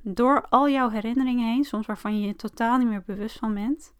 door 0.00 0.46
al 0.48 0.68
jouw 0.68 0.88
herinneringen 0.88 1.52
heen, 1.52 1.64
soms 1.64 1.86
waarvan 1.86 2.20
je 2.20 2.26
je 2.26 2.36
totaal 2.36 2.78
niet 2.78 2.88
meer 2.88 3.02
bewust 3.06 3.38
van 3.38 3.54
bent, 3.54 3.94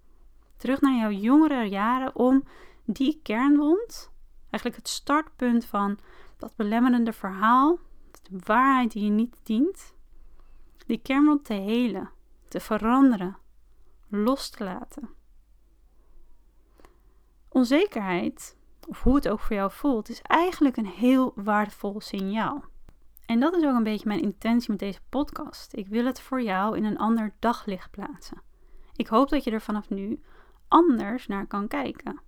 terug 0.56 0.80
naar 0.80 0.96
jouw 0.96 1.10
jongere 1.10 1.64
jaren 1.64 2.16
om 2.16 2.44
die 2.84 3.20
kernwond, 3.22 4.12
eigenlijk 4.50 4.76
het 4.76 4.88
startpunt 4.88 5.64
van 5.64 5.98
dat 6.36 6.56
belemmerende 6.56 7.12
verhaal, 7.12 7.78
de 8.10 8.38
waarheid 8.44 8.92
die 8.92 9.04
je 9.04 9.10
niet 9.10 9.36
dient, 9.42 9.94
die 10.86 11.00
kernwond 11.02 11.44
te 11.44 11.54
helen, 11.54 12.10
te 12.48 12.60
veranderen, 12.60 13.36
los 14.08 14.50
te 14.50 14.64
laten. 14.64 15.08
Onzekerheid 17.48 18.58
of 18.90 19.02
hoe 19.02 19.14
het 19.14 19.28
ook 19.28 19.40
voor 19.40 19.56
jou 19.56 19.70
voelt, 19.70 20.08
is 20.08 20.22
eigenlijk 20.22 20.76
een 20.76 20.86
heel 20.86 21.32
waardevol 21.34 22.00
signaal. 22.00 22.64
En 23.26 23.40
dat 23.40 23.54
is 23.56 23.64
ook 23.64 23.76
een 23.76 23.82
beetje 23.82 24.08
mijn 24.08 24.22
intentie 24.22 24.70
met 24.70 24.78
deze 24.78 25.00
podcast. 25.08 25.74
Ik 25.76 25.88
wil 25.88 26.04
het 26.04 26.20
voor 26.20 26.42
jou 26.42 26.76
in 26.76 26.84
een 26.84 26.98
ander 26.98 27.34
daglicht 27.38 27.90
plaatsen. 27.90 28.42
Ik 28.94 29.06
hoop 29.06 29.28
dat 29.28 29.44
je 29.44 29.50
er 29.50 29.60
vanaf 29.60 29.90
nu 29.90 30.22
anders 30.68 31.26
naar 31.26 31.46
kan 31.46 31.68
kijken. 31.68 32.20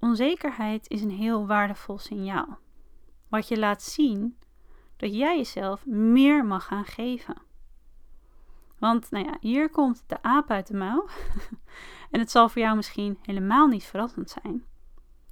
Onzekerheid 0.00 0.88
is 0.88 1.02
een 1.02 1.10
heel 1.10 1.46
waardevol 1.46 1.98
signaal. 1.98 2.58
Wat 3.28 3.48
je 3.48 3.58
laat 3.58 3.82
zien 3.82 4.38
dat 4.96 5.14
jij 5.14 5.36
jezelf 5.36 5.86
meer 5.86 6.44
mag 6.44 6.64
gaan 6.64 6.84
geven. 6.84 7.36
Want 8.78 9.10
nou 9.10 9.24
ja, 9.24 9.36
hier 9.40 9.70
komt 9.70 10.04
de 10.06 10.22
aap 10.22 10.50
uit 10.50 10.66
de 10.66 10.76
mouw. 10.76 11.08
en 12.10 12.20
het 12.20 12.30
zal 12.30 12.48
voor 12.48 12.62
jou 12.62 12.76
misschien 12.76 13.18
helemaal 13.22 13.66
niet 13.66 13.84
verrassend 13.84 14.30
zijn. 14.30 14.64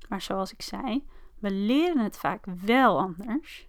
Maar 0.09 0.21
zoals 0.21 0.53
ik 0.53 0.63
zei, 0.63 1.07
we 1.39 1.51
leren 1.51 1.99
het 1.99 2.19
vaak 2.19 2.45
wel 2.47 2.99
anders. 2.99 3.69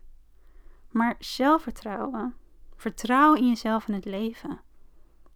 Maar 0.92 1.16
zelfvertrouwen, 1.20 2.36
vertrouwen 2.76 3.40
in 3.40 3.48
jezelf 3.48 3.88
en 3.88 3.94
het 3.94 4.06
leven, 4.06 4.62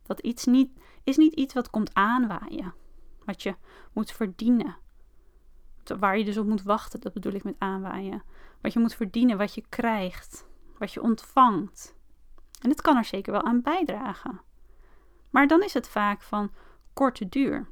dat 0.03 0.19
iets 0.19 0.45
niet, 0.45 0.71
is 1.03 1.17
niet 1.17 1.33
iets 1.33 1.53
wat 1.53 1.69
komt 1.69 1.93
aanwaaien. 1.93 2.73
Wat 3.25 3.43
je 3.43 3.55
moet 3.93 4.11
verdienen. 4.11 4.77
Waar 5.99 6.17
je 6.17 6.25
dus 6.25 6.37
op 6.37 6.45
moet 6.45 6.63
wachten, 6.63 6.99
dat 6.99 7.13
bedoel 7.13 7.33
ik 7.33 7.43
met 7.43 7.55
aanwaaien. 7.57 8.23
Wat 8.61 8.73
je 8.73 8.79
moet 8.79 8.95
verdienen, 8.95 9.37
wat 9.37 9.53
je 9.53 9.63
krijgt, 9.69 10.47
wat 10.77 10.93
je 10.93 11.01
ontvangt. 11.01 11.95
En 12.61 12.69
het 12.69 12.81
kan 12.81 12.97
er 12.97 13.05
zeker 13.05 13.31
wel 13.31 13.43
aan 13.43 13.61
bijdragen. 13.61 14.41
Maar 15.29 15.47
dan 15.47 15.63
is 15.63 15.73
het 15.73 15.87
vaak 15.87 16.21
van 16.21 16.51
korte 16.93 17.29
duur. 17.29 17.67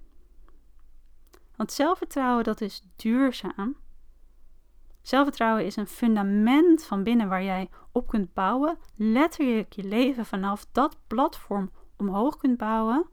Want 1.55 1.71
zelfvertrouwen, 1.71 2.43
dat 2.43 2.61
is 2.61 2.81
duurzaam. 2.95 3.75
Zelfvertrouwen 5.01 5.65
is 5.65 5.75
een 5.75 5.87
fundament 5.87 6.83
van 6.83 7.03
binnen 7.03 7.29
waar 7.29 7.43
jij 7.43 7.69
op 7.91 8.07
kunt 8.07 8.33
bouwen. 8.33 8.77
Letterlijk 8.95 9.73
je 9.73 9.83
leven 9.83 10.25
vanaf 10.25 10.65
dat 10.71 10.97
platform 11.07 11.71
omhoog 11.97 12.37
kunt 12.37 12.57
bouwen. 12.57 13.05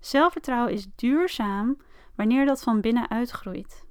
Zelfvertrouwen 0.00 0.72
is 0.72 0.86
duurzaam 0.94 1.76
wanneer 2.14 2.46
dat 2.46 2.62
van 2.62 2.80
binnen 2.80 3.10
uitgroeit. 3.10 3.86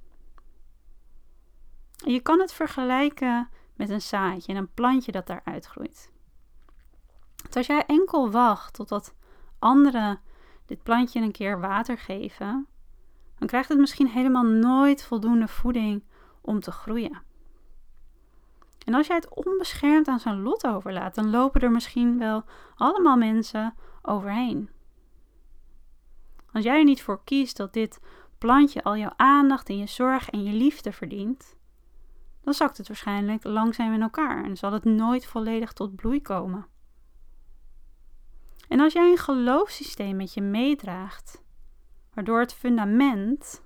je 1.96 2.20
kan 2.20 2.40
het 2.40 2.52
vergelijken 2.52 3.48
met 3.74 3.90
een 3.90 4.00
zaadje 4.00 4.52
en 4.52 4.58
een 4.58 4.74
plantje 4.74 5.12
dat 5.12 5.26
daar 5.26 5.40
uitgroeit. 5.44 6.12
Als 7.56 7.66
jij 7.66 7.84
enkel 7.86 8.30
wacht 8.30 8.74
totdat 8.74 9.14
anderen 9.58 10.20
dit 10.66 10.82
plantje 10.82 11.20
een 11.20 11.32
keer 11.32 11.60
water 11.60 11.98
geven, 11.98 12.66
dan 13.38 13.48
krijgt 13.48 13.68
het 13.68 13.78
misschien 13.78 14.08
helemaal 14.08 14.44
nooit 14.44 15.04
voldoende 15.04 15.48
voeding 15.48 16.04
om 16.40 16.60
te 16.60 16.70
groeien. 16.70 17.22
En 18.84 18.94
als 18.94 19.06
jij 19.06 19.16
het 19.16 19.46
onbeschermd 19.46 20.08
aan 20.08 20.20
zijn 20.20 20.42
lot 20.42 20.66
overlaat, 20.66 21.14
dan 21.14 21.30
lopen 21.30 21.60
er 21.60 21.70
misschien 21.70 22.18
wel 22.18 22.44
allemaal 22.76 23.16
mensen 23.16 23.74
overheen. 24.02 24.70
Als 26.52 26.64
jij 26.64 26.78
er 26.78 26.84
niet 26.84 27.02
voor 27.02 27.24
kiest 27.24 27.56
dat 27.56 27.72
dit 27.72 28.00
plantje 28.38 28.82
al 28.82 28.96
jouw 28.96 29.12
aandacht 29.16 29.68
en 29.68 29.78
je 29.78 29.86
zorg 29.86 30.30
en 30.30 30.42
je 30.42 30.52
liefde 30.52 30.92
verdient, 30.92 31.56
dan 32.40 32.54
zakt 32.54 32.76
het 32.76 32.88
waarschijnlijk 32.88 33.44
langzaam 33.44 33.92
in 33.92 34.02
elkaar 34.02 34.44
en 34.44 34.56
zal 34.56 34.72
het 34.72 34.84
nooit 34.84 35.26
volledig 35.26 35.72
tot 35.72 35.96
bloei 35.96 36.22
komen. 36.22 36.66
En 38.68 38.80
als 38.80 38.92
jij 38.92 39.10
een 39.10 39.18
geloofssysteem 39.18 40.16
met 40.16 40.34
je 40.34 40.40
meedraagt, 40.40 41.42
waardoor 42.14 42.40
het 42.40 42.54
fundament, 42.54 43.62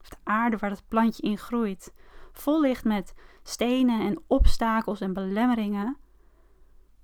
of 0.00 0.08
de 0.08 0.16
aarde 0.24 0.56
waar 0.56 0.70
het 0.70 0.88
plantje 0.88 1.22
in 1.22 1.38
groeit, 1.38 1.94
vol 2.32 2.60
ligt 2.60 2.84
met 2.84 3.14
stenen 3.42 4.00
en 4.00 4.22
obstakels 4.26 5.00
en 5.00 5.12
belemmeringen, 5.12 5.96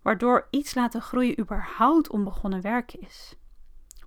waardoor 0.02 0.46
iets 0.50 0.74
laten 0.74 1.02
groeien 1.02 1.40
überhaupt 1.40 2.10
onbegonnen 2.10 2.60
werk 2.60 2.92
is. 2.92 3.36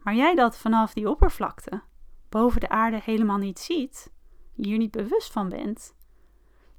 Maar 0.02 0.16
jij 0.16 0.36
dat 0.36 0.58
vanaf 0.58 0.94
die 0.94 1.10
oppervlakte, 1.10 1.82
boven 2.30 2.60
de 2.60 2.70
aarde 2.70 3.00
helemaal 3.04 3.38
niet 3.38 3.60
ziet, 3.60 4.14
hier 4.54 4.78
niet 4.78 4.92
bewust 4.92 5.32
van 5.32 5.50
bent, 5.50 5.96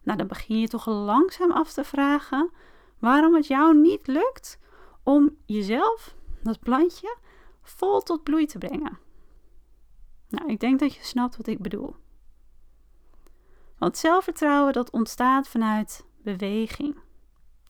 nou 0.03 0.19
dan 0.19 0.27
begin 0.27 0.61
je 0.61 0.69
toch 0.69 0.87
langzaam 0.87 1.51
af 1.51 1.73
te 1.73 1.85
vragen 1.85 2.51
waarom 2.99 3.35
het 3.35 3.47
jou 3.47 3.77
niet 3.81 4.07
lukt 4.07 4.61
om 5.03 5.37
jezelf, 5.45 6.16
dat 6.47 6.61
plantje, 6.61 7.17
vol 7.63 8.01
tot 8.01 8.23
bloei 8.23 8.47
te 8.47 8.59
brengen. 8.59 8.99
Nou, 10.29 10.51
ik 10.51 10.61
denk 10.61 10.81
dat 10.81 10.95
je 10.95 11.05
snapt 11.05 11.37
wat 11.37 11.47
ik 11.47 11.63
bedoel. 11.63 11.97
Want 13.79 13.99
zelfvertrouwen 13.99 14.73
dat 14.73 14.91
ontstaat 14.91 15.49
vanuit 15.49 16.07
beweging. 16.23 16.99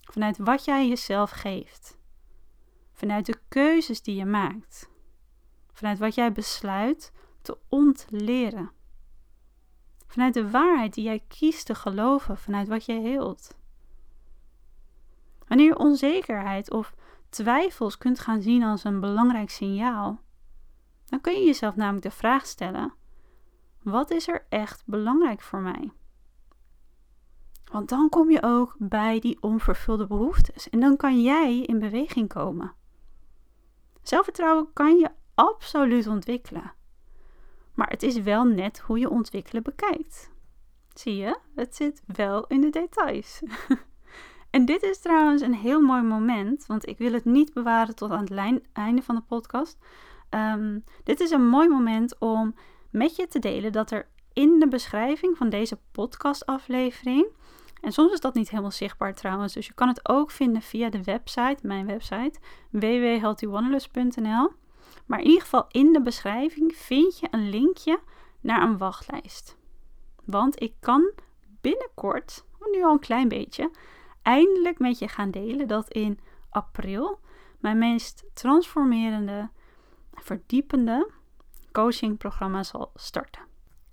Vanuit 0.00 0.38
wat 0.38 0.64
jij 0.64 0.88
jezelf 0.88 1.30
geeft. 1.30 1.98
Vanuit 2.92 3.26
de 3.26 3.40
keuzes 3.48 4.02
die 4.02 4.16
je 4.16 4.24
maakt. 4.24 4.90
Vanuit 5.72 5.98
wat 5.98 6.14
jij 6.14 6.32
besluit 6.32 7.12
te 7.42 7.58
ontleren. 7.68 8.70
Vanuit 10.06 10.34
de 10.34 10.50
waarheid 10.50 10.94
die 10.94 11.04
jij 11.04 11.24
kiest 11.28 11.66
te 11.66 11.74
geloven, 11.74 12.38
vanuit 12.38 12.68
wat 12.68 12.84
je 12.84 12.92
heelt. 12.92 13.56
Wanneer 15.46 15.76
onzekerheid 15.76 16.70
of 16.70 16.94
twijfels 17.28 17.98
kunt 17.98 18.20
gaan 18.20 18.42
zien 18.42 18.62
als 18.62 18.84
een 18.84 19.00
belangrijk 19.00 19.50
signaal, 19.50 20.20
dan 21.04 21.20
kun 21.20 21.32
je 21.32 21.44
jezelf 21.44 21.76
namelijk 21.76 22.02
de 22.02 22.10
vraag 22.10 22.46
stellen: 22.46 22.94
wat 23.82 24.10
is 24.10 24.28
er 24.28 24.46
echt 24.48 24.82
belangrijk 24.86 25.40
voor 25.40 25.60
mij? 25.60 25.92
Want 27.72 27.88
dan 27.88 28.08
kom 28.08 28.30
je 28.30 28.42
ook 28.42 28.74
bij 28.78 29.20
die 29.20 29.42
onvervulde 29.42 30.06
behoeftes 30.06 30.70
en 30.70 30.80
dan 30.80 30.96
kan 30.96 31.22
jij 31.22 31.60
in 31.60 31.78
beweging 31.78 32.28
komen. 32.28 32.74
Zelfvertrouwen 34.02 34.72
kan 34.72 34.98
je 34.98 35.10
absoluut 35.34 36.06
ontwikkelen. 36.06 36.72
Maar 37.74 37.88
het 37.90 38.02
is 38.02 38.20
wel 38.20 38.44
net 38.44 38.78
hoe 38.78 38.98
je 38.98 39.10
ontwikkelen 39.10 39.62
bekijkt. 39.62 40.30
Zie 40.94 41.16
je, 41.16 41.38
het 41.54 41.76
zit 41.76 42.02
wel 42.06 42.46
in 42.46 42.60
de 42.60 42.70
details. 42.70 43.42
en 44.56 44.64
dit 44.64 44.82
is 44.82 44.98
trouwens 44.98 45.42
een 45.42 45.54
heel 45.54 45.80
mooi 45.80 46.02
moment, 46.02 46.66
want 46.66 46.88
ik 46.88 46.98
wil 46.98 47.12
het 47.12 47.24
niet 47.24 47.52
bewaren 47.52 47.94
tot 47.94 48.10
aan 48.10 48.26
het 48.30 48.60
einde 48.72 49.02
van 49.02 49.14
de 49.14 49.20
podcast. 49.20 49.78
Ehm, 50.28 50.78
dit 51.04 51.20
is 51.20 51.30
een 51.30 51.48
mooi 51.48 51.68
moment 51.68 52.18
om 52.18 52.54
met 52.90 53.16
je 53.16 53.26
te 53.26 53.38
delen 53.38 53.72
dat 53.72 53.90
er 53.90 54.08
in 54.32 54.58
de 54.58 54.68
beschrijving 54.68 55.36
van 55.36 55.48
deze 55.48 55.78
podcastaflevering. 55.92 57.26
En 57.80 57.92
soms 57.92 58.12
is 58.12 58.20
dat 58.20 58.34
niet 58.34 58.50
helemaal 58.50 58.70
zichtbaar 58.70 59.14
trouwens, 59.14 59.52
dus 59.52 59.66
je 59.66 59.74
kan 59.74 59.88
het 59.88 60.08
ook 60.08 60.30
vinden 60.30 60.62
via 60.62 60.90
de 60.90 61.02
website, 61.02 61.58
mijn 61.62 61.86
website, 61.86 62.38
www.healthywanderlust.nl. 62.70 64.50
Maar 65.06 65.18
in 65.18 65.26
ieder 65.26 65.42
geval 65.42 65.64
in 65.68 65.92
de 65.92 66.02
beschrijving 66.02 66.76
vind 66.76 67.18
je 67.18 67.28
een 67.30 67.48
linkje 67.48 68.00
naar 68.40 68.62
een 68.62 68.78
wachtlijst. 68.78 69.56
Want 70.24 70.62
ik 70.62 70.74
kan 70.80 71.12
binnenkort, 71.60 72.44
nu 72.72 72.84
al 72.84 72.92
een 72.92 72.98
klein 72.98 73.28
beetje, 73.28 73.70
eindelijk 74.26 74.78
met 74.78 74.98
je 74.98 75.08
gaan 75.08 75.30
delen 75.30 75.68
dat 75.68 75.88
in 75.88 76.18
april 76.50 77.20
mijn 77.60 77.78
meest 77.78 78.24
transformerende, 78.34 79.48
verdiepende 80.14 81.10
coachingprogramma 81.72 82.62
zal 82.62 82.90
starten. 82.94 83.42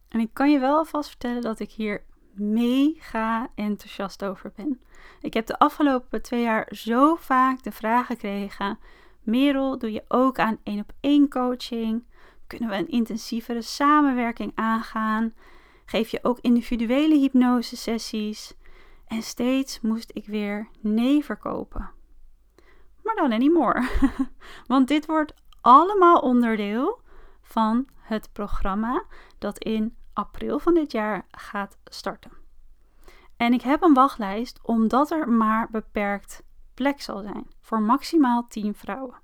En 0.09 0.19
ik 0.19 0.29
kan 0.33 0.51
je 0.51 0.59
wel 0.59 0.77
alvast 0.77 1.09
vertellen 1.09 1.41
dat 1.41 1.59
ik 1.59 1.71
hier 1.71 2.03
mega 2.31 3.49
enthousiast 3.55 4.23
over 4.23 4.51
ben. 4.55 4.81
Ik 5.21 5.33
heb 5.33 5.45
de 5.45 5.59
afgelopen 5.59 6.21
twee 6.21 6.41
jaar 6.41 6.67
zo 6.71 7.15
vaak 7.15 7.63
de 7.63 7.71
vraag 7.71 8.05
gekregen: 8.05 8.79
Merel, 9.21 9.77
doe 9.77 9.91
je 9.91 10.03
ook 10.07 10.39
aan 10.39 10.59
één 10.63 10.79
op 10.79 10.93
één 10.99 11.29
coaching? 11.29 12.03
Kunnen 12.47 12.69
we 12.69 12.75
een 12.75 12.89
intensievere 12.89 13.61
samenwerking 13.61 14.51
aangaan? 14.55 15.33
Geef 15.85 16.09
je 16.09 16.19
ook 16.21 16.39
individuele 16.41 17.15
hypnose 17.15 17.77
sessies? 17.77 18.55
En 19.07 19.21
steeds 19.21 19.81
moest 19.81 20.11
ik 20.13 20.25
weer 20.25 20.69
nee 20.79 21.23
verkopen. 21.23 21.91
Maar 23.03 23.15
dan 23.15 23.33
anymore. 23.33 23.89
Want 24.67 24.87
dit 24.87 25.05
wordt 25.05 25.33
allemaal 25.61 26.19
onderdeel 26.19 27.01
van 27.41 27.87
het 27.95 28.29
programma 28.33 29.03
dat 29.37 29.57
in 29.57 29.95
april 30.13 30.59
van 30.59 30.73
dit 30.73 30.91
jaar 30.91 31.25
gaat 31.31 31.77
starten. 31.85 32.31
En 33.37 33.53
ik 33.53 33.61
heb 33.61 33.81
een 33.81 33.93
wachtlijst 33.93 34.59
omdat 34.61 35.11
er 35.11 35.29
maar 35.29 35.67
beperkt 35.71 36.43
plek 36.73 37.01
zal 37.01 37.21
zijn 37.21 37.47
voor 37.61 37.81
maximaal 37.81 38.47
10 38.47 38.75
vrouwen. 38.75 39.21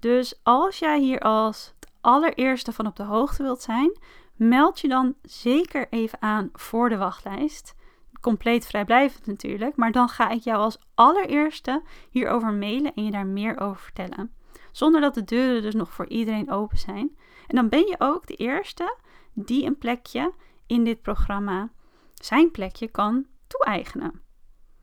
Dus 0.00 0.40
als 0.42 0.78
jij 0.78 1.00
hier 1.00 1.20
als 1.20 1.74
het 1.80 1.90
allereerste 2.00 2.72
van 2.72 2.86
op 2.86 2.96
de 2.96 3.02
hoogte 3.02 3.42
wilt 3.42 3.62
zijn, 3.62 3.98
meld 4.36 4.80
je 4.80 4.88
dan 4.88 5.14
zeker 5.22 5.86
even 5.90 6.22
aan 6.22 6.50
voor 6.52 6.88
de 6.88 6.96
wachtlijst. 6.96 7.74
Compleet 8.20 8.66
vrijblijvend 8.66 9.26
natuurlijk, 9.26 9.76
maar 9.76 9.92
dan 9.92 10.08
ga 10.08 10.30
ik 10.30 10.42
jou 10.42 10.58
als 10.58 10.78
allereerste 10.94 11.82
hierover 12.10 12.52
mailen 12.52 12.94
en 12.94 13.04
je 13.04 13.10
daar 13.10 13.26
meer 13.26 13.60
over 13.60 13.82
vertellen. 13.82 14.32
Zonder 14.72 15.00
dat 15.00 15.14
de 15.14 15.24
deuren 15.24 15.62
dus 15.62 15.74
nog 15.74 15.92
voor 15.92 16.08
iedereen 16.08 16.50
open 16.50 16.78
zijn. 16.78 17.16
En 17.46 17.56
dan 17.56 17.68
ben 17.68 17.86
je 17.86 17.96
ook 17.98 18.26
de 18.26 18.34
eerste 18.34 18.96
die 19.32 19.64
een 19.64 19.78
plekje 19.78 20.32
in 20.66 20.84
dit 20.84 21.02
programma, 21.02 21.70
zijn 22.14 22.50
plekje, 22.50 22.88
kan 22.88 23.26
toe-eigenen. 23.46 24.20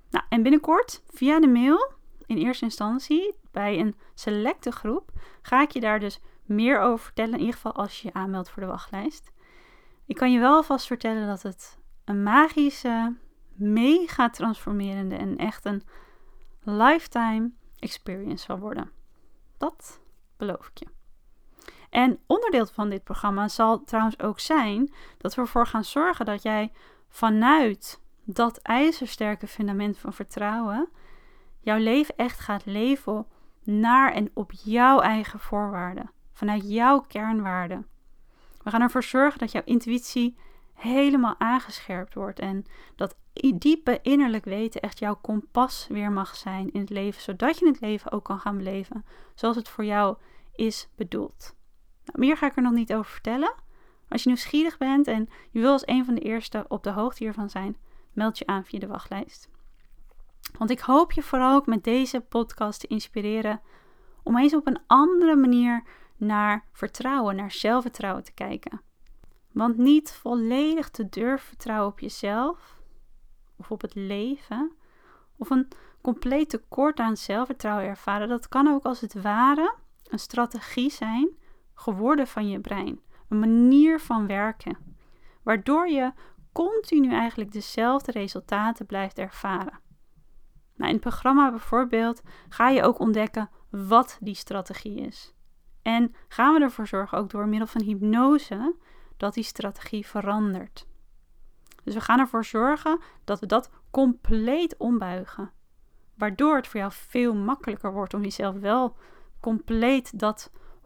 Nou, 0.10 0.26
en 0.30 0.42
binnenkort 0.42 1.04
via 1.14 1.40
de 1.40 1.48
mail, 1.48 1.92
in 2.26 2.38
eerste 2.38 2.66
instantie, 2.66 3.36
bij 3.52 3.80
een 3.80 3.96
selecte 4.14 4.72
groep, 4.72 5.12
ga 5.42 5.62
ik 5.62 5.72
je 5.72 5.80
daar 5.80 6.00
dus 6.00 6.20
meer 6.46 6.80
over 6.80 7.06
vertellen. 7.06 7.34
In 7.34 7.40
ieder 7.40 7.54
geval 7.54 7.74
als 7.74 8.02
je 8.02 8.08
je 8.08 8.14
aanmeldt 8.14 8.50
voor 8.50 8.62
de 8.62 8.70
wachtlijst. 8.70 9.32
Ik 10.06 10.16
kan 10.16 10.32
je 10.32 10.40
wel 10.40 10.56
alvast 10.56 10.88
vertellen 10.88 11.28
dat 11.28 11.42
het 11.42 11.80
een 12.06 12.24
magische, 12.24 13.16
mega 13.56 14.30
transformerende 14.30 15.16
en 15.16 15.38
echt 15.38 15.66
een 15.66 15.84
lifetime 16.64 17.52
experience 17.80 18.46
zal 18.46 18.60
worden. 18.60 18.92
Dat 19.58 20.00
beloof 20.38 20.68
ik 20.68 20.78
je. 20.78 20.88
En 21.90 22.20
onderdeel 22.26 22.66
van 22.66 22.90
dit 22.90 23.04
programma 23.04 23.48
zal 23.48 23.84
trouwens 23.84 24.20
ook 24.20 24.40
zijn 24.40 24.94
dat 25.18 25.36
we 25.36 25.42
ervoor 25.42 25.68
gaan 25.68 25.84
zorgen 25.84 26.26
dat 26.26 26.44
jij 26.44 26.72
vanuit 27.10 28.02
dat 28.24 28.58
ijzersterke 28.58 29.48
fundament 29.48 29.98
van 29.98 30.14
vertrouwen 30.14 30.90
jouw 31.60 31.78
leven 31.78 32.16
echt 32.18 32.40
gaat 32.40 32.66
leven 32.66 33.26
naar 33.64 34.12
en 34.12 34.32
op 34.34 34.52
jouw 34.52 35.00
eigen 35.00 35.40
voorwaarden, 35.40 36.12
vanuit 36.34 36.70
jouw 36.70 37.00
kernwaarden. 37.00 37.88
We 38.64 38.70
gaan 38.70 38.82
ervoor 38.82 39.04
zorgen 39.04 39.40
dat 39.40 39.52
jouw 39.52 39.62
intuïtie 39.66 40.38
helemaal 40.74 41.36
aangescherpt 41.38 42.14
wordt 42.14 42.40
en 42.40 42.66
dat 42.96 43.16
diepe 43.56 44.00
innerlijk 44.02 44.46
weten 44.46 44.82
echt 44.82 45.00
jouw 45.00 45.16
kompas 45.16 45.88
weer 45.90 46.12
mag 46.12 46.36
zijn 46.36 46.72
in 46.72 46.80
het 46.80 46.90
leven, 46.90 47.22
zodat 47.22 47.60
je 47.60 47.68
het 47.68 47.80
leven 47.80 48.12
ook 48.12 48.24
kan 48.24 48.40
gaan 48.40 48.58
beleven 48.58 49.06
zoals 49.36 49.56
het 49.56 49.70
voor 49.70 49.86
jou 49.86 50.18
is 50.56 50.88
bedoeld. 50.96 51.56
Nou, 52.06 52.20
meer 52.20 52.38
ga 52.38 52.46
ik 52.48 52.56
er 52.56 52.62
nog 52.62 52.74
niet 52.74 52.94
over 52.94 53.12
vertellen. 53.12 53.54
Als 54.10 54.24
je 54.24 54.30
nieuwsgierig 54.30 54.78
bent 54.78 55.08
en 55.08 55.30
je 55.52 55.60
wil 55.60 55.72
als 55.72 55.88
een 55.88 56.06
van 56.06 56.16
de 56.16 56.22
eerste 56.22 56.66
op 56.68 56.84
de 56.84 56.92
hoogte 56.92 57.24
hiervan 57.24 57.50
zijn, 57.50 57.78
meld 58.14 58.38
je 58.38 58.46
aan 58.46 58.66
via 58.66 58.80
de 58.80 58.88
wachtlijst. 58.88 59.50
Want 60.58 60.70
ik 60.70 60.80
hoop 60.80 61.12
je 61.12 61.24
vooral 61.24 61.56
ook 61.56 61.66
met 61.66 61.84
deze 61.84 62.22
podcast 62.22 62.80
te 62.80 62.88
inspireren 62.88 63.62
om 64.24 64.38
eens 64.38 64.56
op 64.56 64.68
een 64.68 64.80
andere 64.88 65.36
manier 65.36 65.84
naar 66.18 66.66
vertrouwen, 66.72 67.36
naar 67.36 67.52
zelfvertrouwen 67.52 68.24
te 68.24 68.34
kijken. 68.34 68.82
Want 69.52 69.78
niet 69.78 70.12
volledig 70.12 70.90
te 70.90 71.10
durven 71.10 71.48
vertrouwen 71.48 71.92
op 71.92 72.00
jezelf 72.00 72.75
of 73.56 73.72
op 73.72 73.82
het 73.82 73.96
leven 73.96 74.72
of 75.38 75.50
een 75.50 75.68
compleet 76.02 76.50
tekort 76.50 77.00
aan 77.00 77.18
zelfvertrouwen 77.18 77.86
ervaren, 77.86 78.28
dat 78.28 78.48
kan 78.48 78.68
ook 78.68 78.84
als 78.84 79.02
het 79.02 79.22
ware 79.22 79.76
een 80.04 80.20
strategie 80.20 80.90
zijn 80.90 81.30
geworden 81.74 82.28
van 82.28 82.50
je 82.50 82.60
brein, 82.60 83.00
een 83.30 83.40
manier 83.40 84.00
van 84.00 84.28
werken, 84.28 84.78
waardoor 85.44 85.88
je 85.88 86.14
continu 86.52 87.12
eigenlijk 87.12 87.52
dezelfde 87.52 88.12
resultaten 88.12 88.86
blijft 88.86 89.18
ervaren. 89.18 89.80
Nou, 90.76 90.90
in 90.90 90.96
het 90.96 91.00
programma 91.00 91.50
bijvoorbeeld 91.50 92.22
ga 92.50 92.70
je 92.70 92.84
ook 92.84 93.00
ontdekken 93.00 93.50
wat 93.70 94.18
die 94.22 94.36
strategie 94.36 95.02
is. 95.02 95.34
En 95.82 96.16
gaan 96.28 96.54
we 96.54 96.60
ervoor 96.60 96.88
zorgen, 96.88 97.18
ook 97.18 97.30
door 97.30 97.48
middel 97.48 97.68
van 97.68 97.82
hypnose, 97.82 98.76
dat 99.18 99.34
die 99.34 99.44
strategie 99.44 100.08
verandert. 100.08 100.88
Dus 101.86 101.94
we 101.94 102.02
gaan 102.02 102.20
ervoor 102.20 102.46
zorgen 102.46 103.00
dat 103.24 103.40
we 103.40 103.46
dat 103.46 103.70
compleet 103.92 104.78
ombuigen. 104.78 105.52
Waardoor 106.16 106.56
het 106.56 106.68
voor 106.68 106.80
jou 106.80 106.92
veel 106.92 107.36
makkelijker 107.36 107.94
wordt 107.94 108.14
om 108.14 108.22
jezelf 108.22 108.56
wel 108.56 108.96
compleet 109.40 110.20
dat 110.20 110.52
100% 110.82 110.86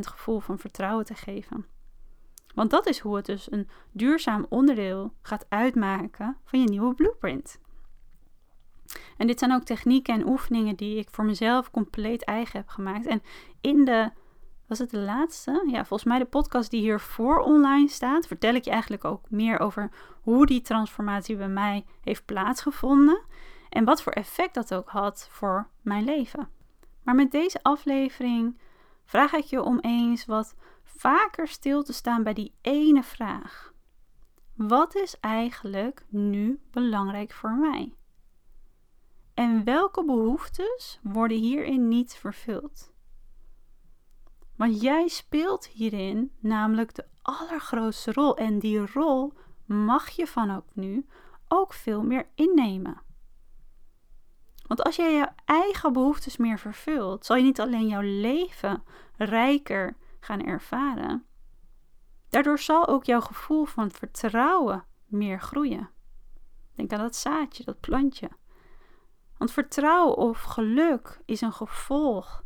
gevoel 0.00 0.40
van 0.40 0.58
vertrouwen 0.58 1.04
te 1.04 1.14
geven. 1.14 1.66
Want 2.54 2.70
dat 2.70 2.86
is 2.86 2.98
hoe 2.98 3.16
het 3.16 3.26
dus 3.26 3.52
een 3.52 3.68
duurzaam 3.92 4.46
onderdeel 4.48 5.12
gaat 5.22 5.46
uitmaken 5.48 6.36
van 6.44 6.60
je 6.60 6.68
nieuwe 6.68 6.94
blueprint. 6.94 7.60
En 9.16 9.26
dit 9.26 9.38
zijn 9.38 9.52
ook 9.52 9.62
technieken 9.62 10.14
en 10.14 10.28
oefeningen 10.28 10.76
die 10.76 10.98
ik 10.98 11.08
voor 11.10 11.24
mezelf 11.24 11.70
compleet 11.70 12.24
eigen 12.24 12.58
heb 12.58 12.68
gemaakt. 12.68 13.06
En 13.06 13.22
in 13.60 13.84
de, 13.84 14.10
was 14.70 14.78
het 14.78 14.90
de 14.90 14.98
laatste? 14.98 15.64
Ja, 15.66 15.84
volgens 15.84 16.04
mij 16.04 16.18
de 16.18 16.24
podcast 16.24 16.70
die 16.70 16.80
hiervoor 16.80 17.38
online 17.38 17.88
staat, 17.88 18.26
vertel 18.26 18.54
ik 18.54 18.64
je 18.64 18.70
eigenlijk 18.70 19.04
ook 19.04 19.30
meer 19.30 19.58
over 19.58 19.90
hoe 20.22 20.46
die 20.46 20.60
transformatie 20.60 21.36
bij 21.36 21.48
mij 21.48 21.84
heeft 22.00 22.24
plaatsgevonden. 22.24 23.22
En 23.68 23.84
wat 23.84 24.02
voor 24.02 24.12
effect 24.12 24.54
dat 24.54 24.74
ook 24.74 24.88
had 24.88 25.28
voor 25.30 25.68
mijn 25.80 26.04
leven. 26.04 26.48
Maar 27.02 27.14
met 27.14 27.30
deze 27.30 27.62
aflevering 27.62 28.58
vraag 29.04 29.32
ik 29.32 29.44
je 29.44 29.62
om 29.62 29.78
eens 29.80 30.26
wat 30.26 30.54
vaker 30.84 31.48
stil 31.48 31.82
te 31.82 31.92
staan 31.92 32.22
bij 32.22 32.34
die 32.34 32.54
ene 32.60 33.02
vraag. 33.02 33.72
Wat 34.56 34.94
is 34.94 35.20
eigenlijk 35.20 36.04
nu 36.08 36.60
belangrijk 36.70 37.32
voor 37.32 37.52
mij? 37.56 37.94
En 39.34 39.64
welke 39.64 40.04
behoeftes 40.04 41.00
worden 41.02 41.38
hierin 41.38 41.88
niet 41.88 42.14
vervuld? 42.14 42.92
Want 44.60 44.80
jij 44.80 45.08
speelt 45.08 45.66
hierin 45.66 46.32
namelijk 46.40 46.94
de 46.94 47.04
allergrootste 47.22 48.12
rol 48.12 48.36
en 48.36 48.58
die 48.58 48.92
rol 48.92 49.32
mag 49.64 50.08
je 50.08 50.26
van 50.26 50.50
ook 50.56 50.66
nu 50.72 51.06
ook 51.48 51.72
veel 51.72 52.02
meer 52.02 52.28
innemen. 52.34 53.02
Want 54.66 54.82
als 54.82 54.96
jij 54.96 55.14
jouw 55.14 55.34
eigen 55.44 55.92
behoeftes 55.92 56.36
meer 56.36 56.58
vervult, 56.58 57.26
zal 57.26 57.36
je 57.36 57.42
niet 57.42 57.60
alleen 57.60 57.86
jouw 57.86 58.00
leven 58.00 58.82
rijker 59.16 59.96
gaan 60.20 60.40
ervaren. 60.44 61.24
Daardoor 62.28 62.58
zal 62.58 62.88
ook 62.88 63.04
jouw 63.04 63.20
gevoel 63.20 63.64
van 63.64 63.90
vertrouwen 63.90 64.84
meer 65.06 65.40
groeien. 65.40 65.90
Denk 66.74 66.92
aan 66.92 67.00
dat 67.00 67.16
zaadje, 67.16 67.64
dat 67.64 67.80
plantje. 67.80 68.30
Want 69.36 69.52
vertrouwen 69.52 70.16
of 70.16 70.42
geluk 70.42 71.20
is 71.24 71.40
een 71.40 71.52
gevolg 71.52 72.44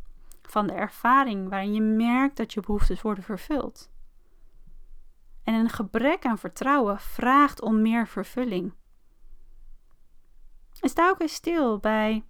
van 0.48 0.66
de 0.66 0.72
ervaring 0.72 1.48
waarin 1.48 1.74
je 1.74 1.80
merkt 1.80 2.37
dat 2.37 2.52
je 2.52 2.61
behoeftes 2.61 3.02
worden 3.02 3.24
vervuld. 3.24 3.90
En 5.42 5.54
een 5.54 5.68
gebrek 5.68 6.26
aan 6.26 6.38
vertrouwen 6.38 6.98
vraagt 6.98 7.61
om 7.62 7.83
meer 7.83 8.07
vervulling. 8.07 8.74
En 10.80 10.88
sta 10.88 11.09
ook 11.09 11.20
eens 11.20 11.35
stil 11.35 11.78
bij 11.78 12.24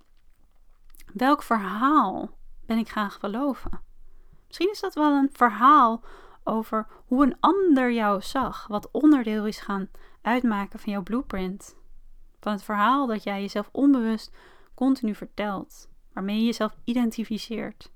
welk 1.12 1.42
verhaal 1.42 2.30
ben 2.66 2.78
ik 2.78 2.88
gaan 2.88 3.10
geloven. 3.10 3.80
Misschien 4.46 4.70
is 4.70 4.80
dat 4.80 4.94
wel 4.94 5.12
een 5.12 5.30
verhaal 5.32 6.04
over 6.44 6.86
hoe 7.06 7.24
een 7.24 7.36
ander 7.40 7.92
jou 7.92 8.22
zag, 8.22 8.66
wat 8.66 8.90
onderdeel 8.90 9.46
is 9.46 9.60
gaan 9.60 9.90
uitmaken 10.22 10.78
van 10.78 10.92
jouw 10.92 11.02
blueprint. 11.02 11.76
Van 12.40 12.52
het 12.52 12.62
verhaal 12.62 13.06
dat 13.06 13.22
jij 13.22 13.40
jezelf 13.40 13.68
onbewust 13.72 14.36
continu 14.74 15.14
vertelt, 15.14 15.88
waarmee 16.12 16.38
je 16.38 16.44
jezelf 16.44 16.76
identificeert. 16.84 17.92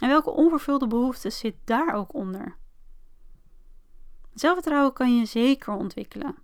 En 0.00 0.08
welke 0.08 0.30
onvervulde 0.30 0.86
behoeftes 0.86 1.38
zit 1.38 1.56
daar 1.64 1.94
ook 1.94 2.14
onder? 2.14 2.56
Zelfvertrouwen 4.34 4.92
kan 4.92 5.16
je 5.16 5.24
zeker 5.24 5.72
ontwikkelen. 5.72 6.36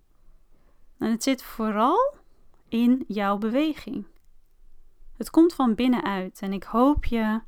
En 0.98 1.10
het 1.10 1.22
zit 1.22 1.42
vooral 1.42 2.14
in 2.68 3.04
jouw 3.06 3.38
beweging. 3.38 4.06
Het 5.16 5.30
komt 5.30 5.54
van 5.54 5.74
binnenuit 5.74 6.40
en 6.40 6.52
ik 6.52 6.62
hoop 6.62 7.04
je. 7.04 7.40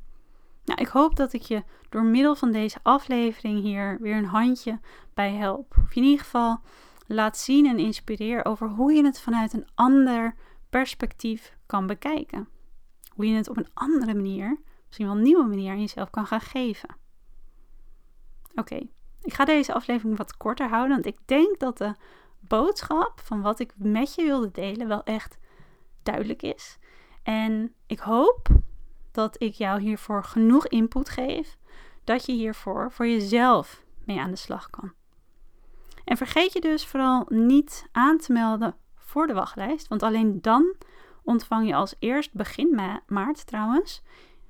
Nou, 0.65 0.81
ik 0.81 0.87
hoop 0.87 1.15
dat 1.15 1.33
ik 1.33 1.41
je 1.41 1.63
door 1.89 2.03
middel 2.03 2.35
van 2.35 2.51
deze 2.51 2.79
aflevering 2.83 3.61
hier 3.61 3.97
weer 4.01 4.17
een 4.17 4.25
handje 4.25 4.79
bij 5.13 5.33
help. 5.33 5.75
Of 5.77 5.95
in 5.95 6.03
ieder 6.03 6.19
geval 6.19 6.59
laat 7.07 7.37
zien 7.37 7.65
en 7.65 7.79
inspireer 7.79 8.45
over 8.45 8.69
hoe 8.69 8.93
je 8.93 9.03
het 9.03 9.19
vanuit 9.19 9.53
een 9.53 9.67
ander 9.75 10.35
perspectief 10.69 11.57
kan 11.65 11.87
bekijken. 11.87 12.47
Hoe 13.09 13.27
je 13.27 13.35
het 13.35 13.49
op 13.49 13.57
een 13.57 13.69
andere 13.73 14.13
manier, 14.13 14.59
misschien 14.93 15.07
wel 15.07 15.17
een 15.17 15.31
nieuwe 15.33 15.55
manier 15.55 15.71
aan 15.71 15.79
jezelf 15.79 16.09
kan 16.09 16.25
gaan 16.25 16.41
geven. 16.41 16.95
Oké, 18.55 18.75
ik 19.21 19.33
ga 19.33 19.45
deze 19.45 19.73
aflevering 19.73 20.17
wat 20.17 20.37
korter 20.37 20.69
houden, 20.69 20.91
want 20.91 21.05
ik 21.05 21.17
denk 21.25 21.59
dat 21.59 21.77
de 21.77 21.95
boodschap 22.39 23.19
van 23.23 23.41
wat 23.41 23.59
ik 23.59 23.73
met 23.75 24.15
je 24.15 24.23
wilde 24.23 24.51
delen 24.51 24.87
wel 24.87 25.03
echt 25.03 25.37
duidelijk 26.03 26.41
is. 26.41 26.77
En 27.23 27.73
ik 27.87 27.99
hoop 27.99 28.47
dat 29.11 29.41
ik 29.41 29.53
jou 29.53 29.81
hiervoor 29.81 30.23
genoeg 30.23 30.67
input 30.67 31.09
geef, 31.09 31.57
dat 32.03 32.25
je 32.25 32.31
hiervoor 32.31 32.91
voor 32.91 33.07
jezelf 33.07 33.83
mee 34.05 34.19
aan 34.19 34.31
de 34.31 34.35
slag 34.35 34.69
kan. 34.69 34.93
En 36.03 36.17
vergeet 36.17 36.53
je 36.53 36.61
dus 36.61 36.87
vooral 36.87 37.25
niet 37.29 37.87
aan 37.91 38.17
te 38.17 38.31
melden 38.31 38.75
voor 38.95 39.27
de 39.27 39.33
wachtlijst, 39.33 39.87
want 39.87 40.03
alleen 40.03 40.41
dan 40.41 40.75
ontvang 41.23 41.67
je 41.67 41.75
als 41.75 41.95
eerst 41.99 42.33
begin 42.33 42.79
maart 43.07 43.47
trouwens 43.47 44.01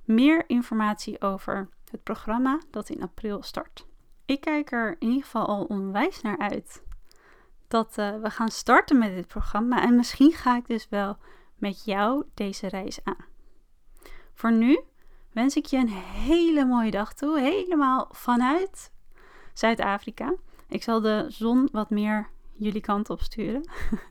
meer 0.04 0.50
informatie 0.50 1.22
over 1.22 1.70
het 1.92 2.04
programma 2.04 2.60
dat 2.72 2.90
in 2.90 3.02
april 3.02 3.44
start. 3.44 3.88
Ik 4.26 4.42
kijk 4.42 4.72
er 4.72 4.96
in 5.00 5.08
ieder 5.08 5.24
geval 5.24 5.46
al 5.46 5.64
onwijs 5.64 6.22
naar 6.22 6.38
uit 6.38 6.84
dat 7.68 7.98
uh, 7.98 8.16
we 8.22 8.30
gaan 8.30 8.50
starten 8.50 8.98
met 8.98 9.16
dit 9.16 9.28
programma 9.28 9.82
en 9.82 9.96
misschien 9.96 10.32
ga 10.32 10.58
ik 10.58 10.68
dus 10.68 10.90
wel 10.90 11.18
met 11.56 11.86
jou 11.86 12.24
deze 12.34 12.68
reis 12.68 13.00
aan. 13.04 13.26
Voor 14.34 14.52
nu 14.52 14.82
wens 15.32 15.56
ik 15.56 15.66
je 15.66 15.78
een 15.78 15.90
hele 15.90 16.66
mooie 16.66 16.92
dag 16.92 17.14
toe, 17.14 17.40
helemaal 17.40 18.08
vanuit 18.12 18.92
Zuid-Afrika. 19.54 20.34
Ik 20.68 20.84
zal 20.84 21.02
de 21.02 21.26
zon 21.30 21.70
wat 21.72 21.90
meer 21.90 22.30
jullie 22.52 22.82
kant 22.82 23.10
op 23.10 23.22
sturen. 23.22 23.70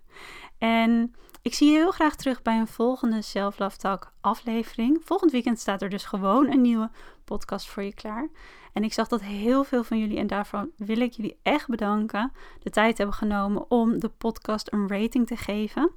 en 0.58 1.14
ik 1.42 1.54
zie 1.54 1.70
je 1.70 1.76
heel 1.76 1.90
graag 1.90 2.16
terug 2.16 2.42
bij 2.42 2.58
een 2.58 2.66
volgende 2.66 3.22
Self 3.22 3.58
Love 3.58 3.76
Talk 3.76 4.12
aflevering. 4.20 5.00
Volgend 5.04 5.32
weekend 5.32 5.58
staat 5.58 5.82
er 5.82 5.88
dus 5.88 6.04
gewoon 6.04 6.50
een 6.50 6.60
nieuwe 6.60 6.90
podcast 7.24 7.68
voor 7.68 7.82
je 7.82 7.94
klaar. 7.94 8.28
En 8.72 8.84
ik 8.84 8.92
zag 8.92 9.08
dat 9.08 9.20
heel 9.20 9.64
veel 9.64 9.84
van 9.84 9.98
jullie, 9.98 10.18
en 10.18 10.26
daarvan 10.26 10.70
wil 10.76 11.00
ik 11.00 11.12
jullie 11.12 11.38
echt 11.42 11.68
bedanken, 11.68 12.32
de 12.62 12.70
tijd 12.70 12.98
hebben 12.98 13.16
genomen 13.16 13.70
om 13.70 14.00
de 14.00 14.08
podcast 14.08 14.72
een 14.72 14.88
rating 14.88 15.26
te 15.26 15.36
geven. 15.36 15.90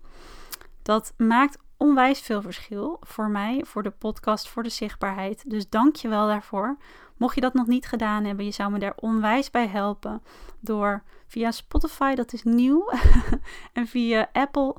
Dat 0.82 1.14
maakt 1.18 1.58
onwijs 1.78 2.20
veel 2.20 2.42
verschil 2.42 2.98
voor 3.02 3.30
mij, 3.30 3.64
voor 3.66 3.84
de 3.84 3.92
podcast, 3.92 4.48
voor 4.48 4.64
de 4.64 4.70
zichtbaarheid. 4.70 5.50
Dus 5.50 5.70
dank 5.70 5.96
je 5.96 6.08
wel 6.08 6.28
daarvoor. 6.28 6.78
Mocht 7.18 7.36
je 7.36 7.42
dat 7.42 7.54
nog 7.54 7.68
niet 7.68 7.88
gedaan 7.88 8.24
hebben, 8.24 8.46
je 8.46 8.52
zou 8.52 8.72
me 8.72 8.80
daar 8.80 8.96
onwijs 8.96 9.52
bij 9.52 9.68
helpen 9.68 10.24
door 10.60 11.04
via 11.28 11.52
Spotify, 11.52 12.16
dat 12.16 12.34
is 12.34 12.44
nieuw, 12.44 12.90
en 13.74 13.88
via 13.88 14.30
Apple 14.34 14.76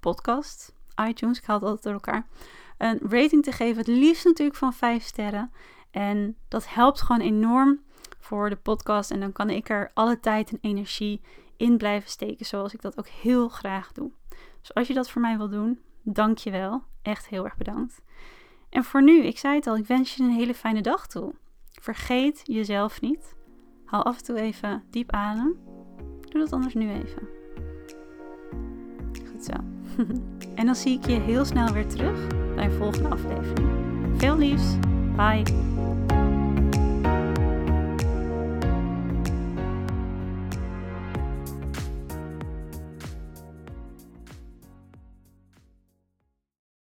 Podcast, 0.00 0.72
iTunes, 1.08 1.38
ik 1.38 1.44
haal 1.44 1.56
het 1.56 1.64
altijd 1.64 1.82
door 1.82 1.92
elkaar, 1.92 2.26
een 2.78 3.00
rating 3.08 3.42
te 3.42 3.52
geven. 3.52 3.76
Het 3.76 3.86
liefst 3.86 4.24
natuurlijk 4.24 4.58
van 4.58 4.72
5 4.72 5.02
sterren. 5.02 5.52
En 5.90 6.36
dat 6.48 6.68
helpt 6.68 7.00
gewoon 7.00 7.20
enorm 7.20 7.80
voor 8.18 8.50
de 8.50 8.56
podcast. 8.56 9.10
En 9.10 9.20
dan 9.20 9.32
kan 9.32 9.50
ik 9.50 9.68
er 9.68 9.90
alle 9.94 10.20
tijd 10.20 10.50
en 10.50 10.58
energie 10.60 11.20
in 11.56 11.76
blijven 11.76 12.10
steken, 12.10 12.46
zoals 12.46 12.74
ik 12.74 12.82
dat 12.82 12.98
ook 12.98 13.08
heel 13.08 13.48
graag 13.48 13.92
doe. 13.92 14.10
Dus 14.60 14.74
als 14.74 14.88
je 14.88 14.94
dat 14.94 15.10
voor 15.10 15.20
mij 15.20 15.36
wil 15.36 15.48
doen, 15.48 15.80
dank 16.02 16.38
je 16.38 16.50
wel. 16.50 16.82
Echt 17.02 17.28
heel 17.28 17.44
erg 17.44 17.56
bedankt. 17.56 18.02
En 18.68 18.84
voor 18.84 19.02
nu, 19.02 19.22
ik 19.22 19.38
zei 19.38 19.54
het 19.54 19.66
al, 19.66 19.76
ik 19.76 19.86
wens 19.86 20.14
je 20.14 20.22
een 20.22 20.30
hele 20.30 20.54
fijne 20.54 20.80
dag 20.80 21.06
toe. 21.06 21.34
Vergeet 21.80 22.40
jezelf 22.44 23.00
niet. 23.00 23.36
Haal 23.84 24.04
af 24.04 24.18
en 24.18 24.24
toe 24.24 24.40
even 24.40 24.84
diep 24.90 25.12
adem. 25.12 25.58
Doe 26.20 26.40
dat 26.40 26.52
anders 26.52 26.74
nu 26.74 26.90
even. 26.90 27.28
Goed 29.30 29.44
zo. 29.44 29.77
En 30.54 30.66
dan 30.66 30.74
zie 30.74 30.98
ik 30.98 31.06
je 31.06 31.20
heel 31.20 31.44
snel 31.44 31.72
weer 31.72 31.86
terug 31.86 32.26
bij 32.54 32.64
een 32.64 32.72
volgende 32.72 33.08
aflevering. 33.08 33.68
Veel 34.16 34.38
liefs. 34.38 34.76
Bye. 35.16 35.42